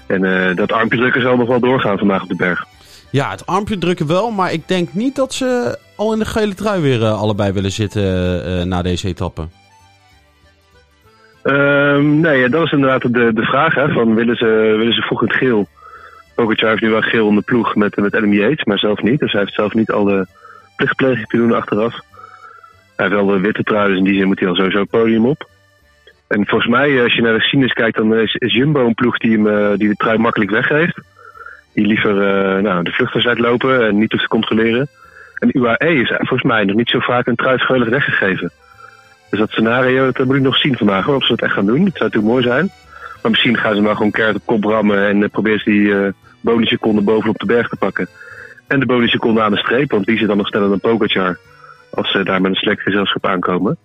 En 0.07 0.55
dat 0.57 0.73
armpje 0.73 0.99
drukken 0.99 1.23
zal 1.23 1.37
nog 1.37 1.49
wel 1.49 1.61
doorgaan 1.61 1.99
vandaag 1.99 2.23
op 2.23 2.29
de 2.29 2.37
berg. 2.37 2.67
Ja, 3.11 3.31
het 3.31 3.47
armpje 3.47 3.79
drukken 3.79 4.07
wel, 4.07 4.31
maar 4.31 4.53
ik 4.53 4.69
denk 4.69 4.93
niet 4.93 5.17
dat 5.17 5.35
ze 5.35 5.79
al 5.97 6.13
in 6.13 6.19
de 6.19 6.25
gele 6.25 6.55
trui 6.55 6.81
weer 6.81 7.03
eh, 7.03 7.21
allebei 7.21 7.53
willen 7.53 7.73
zitten 7.73 8.05
eh, 8.45 8.63
na 8.63 8.83
deze 8.83 9.09
etappe. 9.09 9.47
Ehm, 11.43 12.21
nee, 12.21 12.49
dat 12.49 12.65
is 12.65 12.73
inderdaad 12.73 13.03
de, 13.03 13.33
de 13.33 13.45
vraag. 13.45 13.75
Hè, 13.75 13.89
van 13.93 14.15
willen, 14.15 14.37
ze, 14.37 14.75
willen 14.79 14.95
ze 14.95 15.03
vroeg 15.03 15.21
het 15.21 15.33
geel? 15.33 15.69
Pogacar 16.35 16.69
heeft 16.69 16.83
nu 16.83 16.91
wel 16.91 17.01
geel 17.01 17.29
in 17.29 17.35
de 17.35 17.41
ploeg 17.41 17.75
met, 17.75 17.97
met 17.97 18.15
Adam 18.15 18.33
Yates, 18.33 18.65
maar 18.65 18.79
zelf 18.79 19.03
niet. 19.03 19.21
Dus 19.21 19.33
hij 19.33 19.41
heeft 19.41 19.55
zelf 19.55 19.75
niet 19.75 19.91
al 19.91 20.05
de 20.05 20.27
plichtpleging 20.77 21.27
te 21.27 21.37
doen 21.37 21.55
achteraf. 21.55 21.93
Hij 22.97 23.07
heeft 23.07 23.13
wel 23.13 23.27
de 23.27 23.41
witte 23.41 23.63
trui, 23.63 23.89
dus 23.89 23.99
in 23.99 24.05
die 24.05 24.15
zin 24.15 24.27
moet 24.27 24.39
hij 24.39 24.49
al 24.49 24.55
sowieso 24.55 24.81
het 24.81 24.91
podium 24.91 25.27
op. 25.27 25.49
En 26.29 26.47
volgens 26.47 26.71
mij, 26.71 26.97
eh, 26.97 27.03
als 27.03 27.15
je 27.15 27.23
naar 27.23 27.33
de 27.33 27.41
geschiedenis 27.41 27.75
kijkt, 27.75 27.97
dan 27.97 28.15
is, 28.15 28.37
Jumbo 28.39 28.87
een 28.87 28.95
ploeg 28.95 29.19
die, 29.19 29.33
hem, 29.33 29.47
eh, 29.47 29.77
die 29.77 29.89
de 29.89 29.95
trui 29.95 30.19
makkelijk 30.19 30.51
weggeeft. 30.51 31.01
Die 31.75 31.87
liever 31.87 32.11
eh, 32.11 32.63
nou, 32.63 32.83
de 32.83 32.93
vluchters 32.93 33.27
uitlopen 33.27 33.87
en 33.87 33.99
niet 33.99 34.11
hoeft 34.11 34.23
te 34.23 34.31
controleren. 34.31 34.89
En 35.39 35.51
UAE 35.53 35.95
is 35.95 36.09
volgens 36.09 36.43
mij 36.43 36.65
nog 36.65 36.77
niet 36.77 36.89
zo 36.89 36.99
vaak 36.99 37.27
een 37.27 37.37
trui 37.37 37.59
vrijwillig 37.59 37.89
weggegeven. 37.89 38.51
Dus 39.31 39.39
dat 39.39 39.51
scenario, 39.51 40.11
dat 40.13 40.27
moet 40.27 40.37
ik 40.37 40.43
nog 40.43 40.57
zien 40.57 40.77
vandaag 40.77 41.05
hoor, 41.05 41.17
of 41.17 41.23
ze 41.25 41.29
dat 41.29 41.43
echt 41.43 41.53
gaan 41.53 41.67
doen. 41.67 41.85
Dat 41.85 41.97
zou 41.97 42.05
natuurlijk 42.05 42.33
mooi 42.33 42.43
zijn. 42.43 42.71
Maar 43.23 43.31
misschien 43.31 43.59
gaan 43.59 43.75
ze 43.75 43.81
maar 43.81 43.97
gewoon 43.97 44.11
keihard 44.11 44.37
op 44.37 44.47
kop 44.47 44.65
rammen 44.65 45.09
en 45.09 45.21
uh, 45.21 45.29
proberen 45.29 45.59
ze 45.59 45.71
die 45.71 45.83
uh, 45.83 46.09
bonusseconden 46.41 47.05
bovenop 47.05 47.39
de 47.39 47.47
berg 47.47 47.69
te 47.69 47.77
pakken. 47.77 48.09
En 48.67 48.81
de 48.81 48.87
bonusseconden 48.87 49.45
aan 49.45 49.51
de 49.51 49.59
streep, 49.59 49.91
want 49.91 50.07
die 50.07 50.19
zit 50.19 50.29
dan 50.29 50.37
nog 50.37 50.47
sneller 50.47 50.69
dan 50.69 50.81
Pogacar. 50.81 51.39
Als 51.91 52.11
ze 52.11 52.25
daar 52.25 52.41
met 52.41 52.51
een 52.51 52.57
select 52.57 52.81
gezelschap 52.81 53.27
aankomen. 53.27 53.79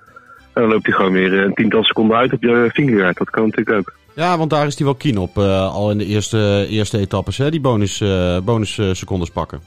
En 0.53 0.61
dan 0.61 0.71
loopt 0.71 0.85
hij 0.85 0.95
gewoon 0.95 1.11
weer 1.11 1.33
een 1.33 1.53
tiental 1.53 1.83
seconden 1.83 2.17
uit 2.17 2.33
op 2.33 2.43
je 2.43 2.69
vingerjaar. 2.73 3.13
Dat 3.13 3.29
kan 3.29 3.43
natuurlijk 3.43 3.77
ook. 3.77 3.93
Ja, 4.15 4.37
want 4.37 4.49
daar 4.49 4.65
is 4.67 4.75
hij 4.75 4.85
wel 4.85 4.95
keen 4.95 5.17
op. 5.17 5.37
uh, 5.37 5.73
al 5.73 5.91
in 5.91 5.97
de 5.97 6.05
eerste, 6.05 6.65
eerste 6.69 6.97
etappes, 6.97 7.37
hè, 7.37 7.51
die 7.51 7.61
bonus, 7.61 8.01
uh, 8.01 8.37
bonus 8.39 8.77
uh, 8.77 8.93
secondes 8.93 9.29
pakken. 9.29 9.61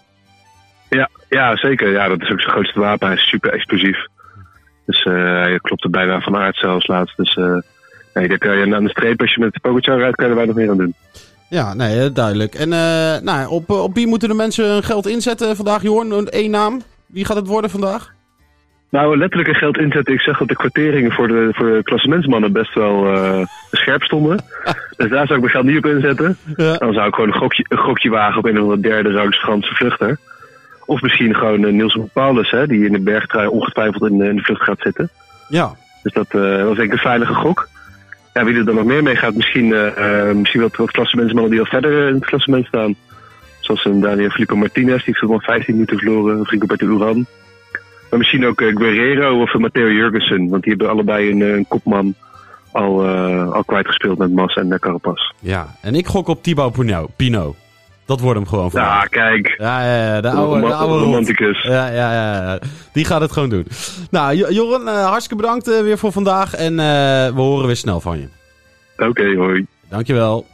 Ja, 0.88 1.08
ja, 1.28 1.56
zeker. 1.56 1.90
Ja, 1.90 2.08
dat 2.08 2.22
is 2.22 2.30
ook 2.30 2.40
zijn 2.40 2.52
grootste 2.52 2.80
wapen. 2.80 3.06
Hij 3.06 3.16
is 3.16 3.28
super 3.28 3.52
explosief. 3.52 4.06
Dus 4.86 5.04
hij 5.04 5.58
klopt 5.62 5.84
er 5.84 5.90
bijna 5.90 6.20
van 6.20 6.36
aard 6.36 6.56
zelfs 6.56 6.86
laatst. 6.86 7.16
Dus 7.16 7.34
nee, 8.14 8.28
daar 8.28 8.38
kan 8.38 8.58
je 8.58 8.74
aan 8.74 8.84
de 8.84 8.90
streep, 8.90 9.20
als 9.20 9.34
je 9.34 9.40
met 9.40 9.52
de 9.52 9.60
Pogacar 9.60 9.98
rijdt, 9.98 10.16
kan 10.16 10.24
je 10.24 10.30
er 10.30 10.36
weinig 10.36 10.56
meer 10.56 10.70
aan 10.70 10.76
doen. 10.76 10.94
Ja, 11.48 11.74
nee, 11.74 12.12
duidelijk. 12.12 12.54
En 12.54 12.68
nou, 13.24 13.48
op, 13.48 13.70
op 13.70 13.94
wie 13.94 14.06
moeten 14.06 14.28
de 14.28 14.34
mensen 14.34 14.70
hun 14.70 14.82
geld 14.82 15.06
inzetten 15.06 15.56
vandaag, 15.56 15.82
Jorn? 15.82 16.26
Eén 16.30 16.50
naam. 16.50 16.82
Wie 17.06 17.24
gaat 17.24 17.36
het 17.36 17.46
worden 17.46 17.70
vandaag? 17.70 18.14
Nou, 18.90 19.18
letterlijk 19.18 19.48
een 19.48 19.54
geld 19.54 19.78
inzetten. 19.78 20.14
Ik 20.14 20.20
zeg 20.20 20.38
dat 20.38 20.48
de 20.48 20.56
kwarteringen 20.56 21.12
voor 21.12 21.28
de, 21.28 21.48
voor 21.52 21.66
de 21.66 21.82
klassementsmannen 21.82 22.52
best 22.52 22.74
wel 22.74 23.14
uh, 23.14 23.44
scherp 23.70 24.02
stonden. 24.02 24.36
dus 24.96 25.10
daar 25.10 25.26
zou 25.26 25.34
ik 25.34 25.40
mijn 25.40 25.50
geld 25.50 25.64
niet 25.64 25.78
op 25.78 25.86
inzetten. 25.86 26.36
Ja. 26.56 26.76
Dan 26.76 26.92
zou 26.92 27.08
ik 27.08 27.14
gewoon 27.14 27.28
een 27.28 27.38
gokje, 27.38 27.64
een 27.68 27.78
gokje 27.78 28.10
wagen 28.10 28.38
op 28.38 28.44
een 28.44 28.56
of 28.56 28.62
andere 28.62 28.80
derde 28.80 29.10
rangs 29.10 29.38
Franse 29.38 29.74
vluchter. 29.74 30.18
Of 30.84 31.02
misschien 31.02 31.34
gewoon 31.34 31.64
uh, 31.64 31.72
Niels 31.72 31.98
Paulus, 32.12 32.50
hè, 32.50 32.66
die 32.66 32.84
in 32.84 32.92
de 32.92 33.00
bergtrui 33.00 33.46
ongetwijfeld 33.48 34.10
in, 34.10 34.22
in, 34.22 34.36
de 34.36 34.42
vlucht 34.42 34.62
gaat 34.62 34.80
zitten. 34.80 35.10
Ja. 35.48 35.74
Dus 36.02 36.12
dat 36.12 36.26
uh, 36.34 36.64
was 36.64 36.76
denk 36.76 36.88
ik 36.88 36.92
een 36.92 36.98
veilige 36.98 37.34
gok. 37.34 37.68
Ja, 38.34 38.44
wie 38.44 38.56
er 38.56 38.64
dan 38.64 38.74
nog 38.74 38.84
meer 38.84 39.02
mee 39.02 39.16
gaat, 39.16 39.34
misschien, 39.34 39.68
misschien 40.34 40.60
wat, 40.60 40.76
wat 40.76 40.90
klassementsmannen 40.90 41.50
die 41.50 41.60
al 41.60 41.66
verder 41.66 42.08
in 42.08 42.14
het 42.14 42.24
klassement 42.24 42.66
staan. 42.66 42.94
Zoals 43.60 43.84
een 43.84 44.00
Daniel 44.00 44.30
Felipe 44.30 44.54
Martinez, 44.54 45.04
die 45.04 45.14
heeft 45.18 45.32
nog 45.32 45.44
15 45.44 45.74
minuten 45.74 45.98
verloren. 45.98 46.40
Of 46.40 46.50
Rigoberto 46.50 46.86
Uran. 46.86 47.26
Maar 48.10 48.18
misschien 48.18 48.46
ook 48.46 48.60
uh, 48.60 48.76
Guerrero 48.76 49.42
of 49.42 49.54
uh, 49.54 49.60
Matteo 49.60 49.90
Jurgensen. 49.90 50.48
Want 50.48 50.62
die 50.62 50.72
hebben 50.72 50.90
allebei 50.90 51.30
een, 51.30 51.40
een 51.40 51.66
kopman 51.68 52.14
al, 52.72 53.06
uh, 53.06 53.52
al 53.52 53.64
kwijtgespeeld 53.64 54.18
met 54.18 54.32
Mas 54.32 54.54
en 54.54 54.78
Carapaz. 54.78 55.32
Ja, 55.40 55.66
en 55.82 55.94
ik 55.94 56.06
gok 56.06 56.28
op 56.28 56.42
Thibaut 56.42 56.72
Pino. 56.72 57.08
Pino. 57.16 57.54
Dat 58.06 58.20
wordt 58.20 58.38
hem 58.38 58.48
gewoon 58.48 58.70
voor. 58.70 58.80
Ja, 58.80 59.06
kijk. 59.10 59.54
Ja, 59.58 59.84
ja, 59.84 60.14
ja 60.14 60.20
de 60.20 60.30
oude, 60.30 60.66
de 60.66 60.74
oude 60.74 61.04
romanticus. 61.04 61.62
Ja, 61.62 61.86
ja, 61.86 62.12
ja, 62.12 62.42
ja, 62.42 62.58
die 62.92 63.04
gaat 63.04 63.20
het 63.20 63.32
gewoon 63.32 63.48
doen. 63.48 63.66
Nou, 64.10 64.52
Joren, 64.52 64.82
uh, 64.82 65.06
hartstikke 65.06 65.42
bedankt 65.42 65.68
uh, 65.68 65.80
weer 65.80 65.98
voor 65.98 66.12
vandaag. 66.12 66.54
En 66.54 66.76
we 67.34 67.40
horen 67.40 67.66
weer 67.66 67.76
snel 67.76 68.00
van 68.00 68.18
je. 68.18 68.28
Oké, 68.96 69.08
okay, 69.08 69.34
hoi. 69.34 69.66
Dankjewel. 69.88 70.46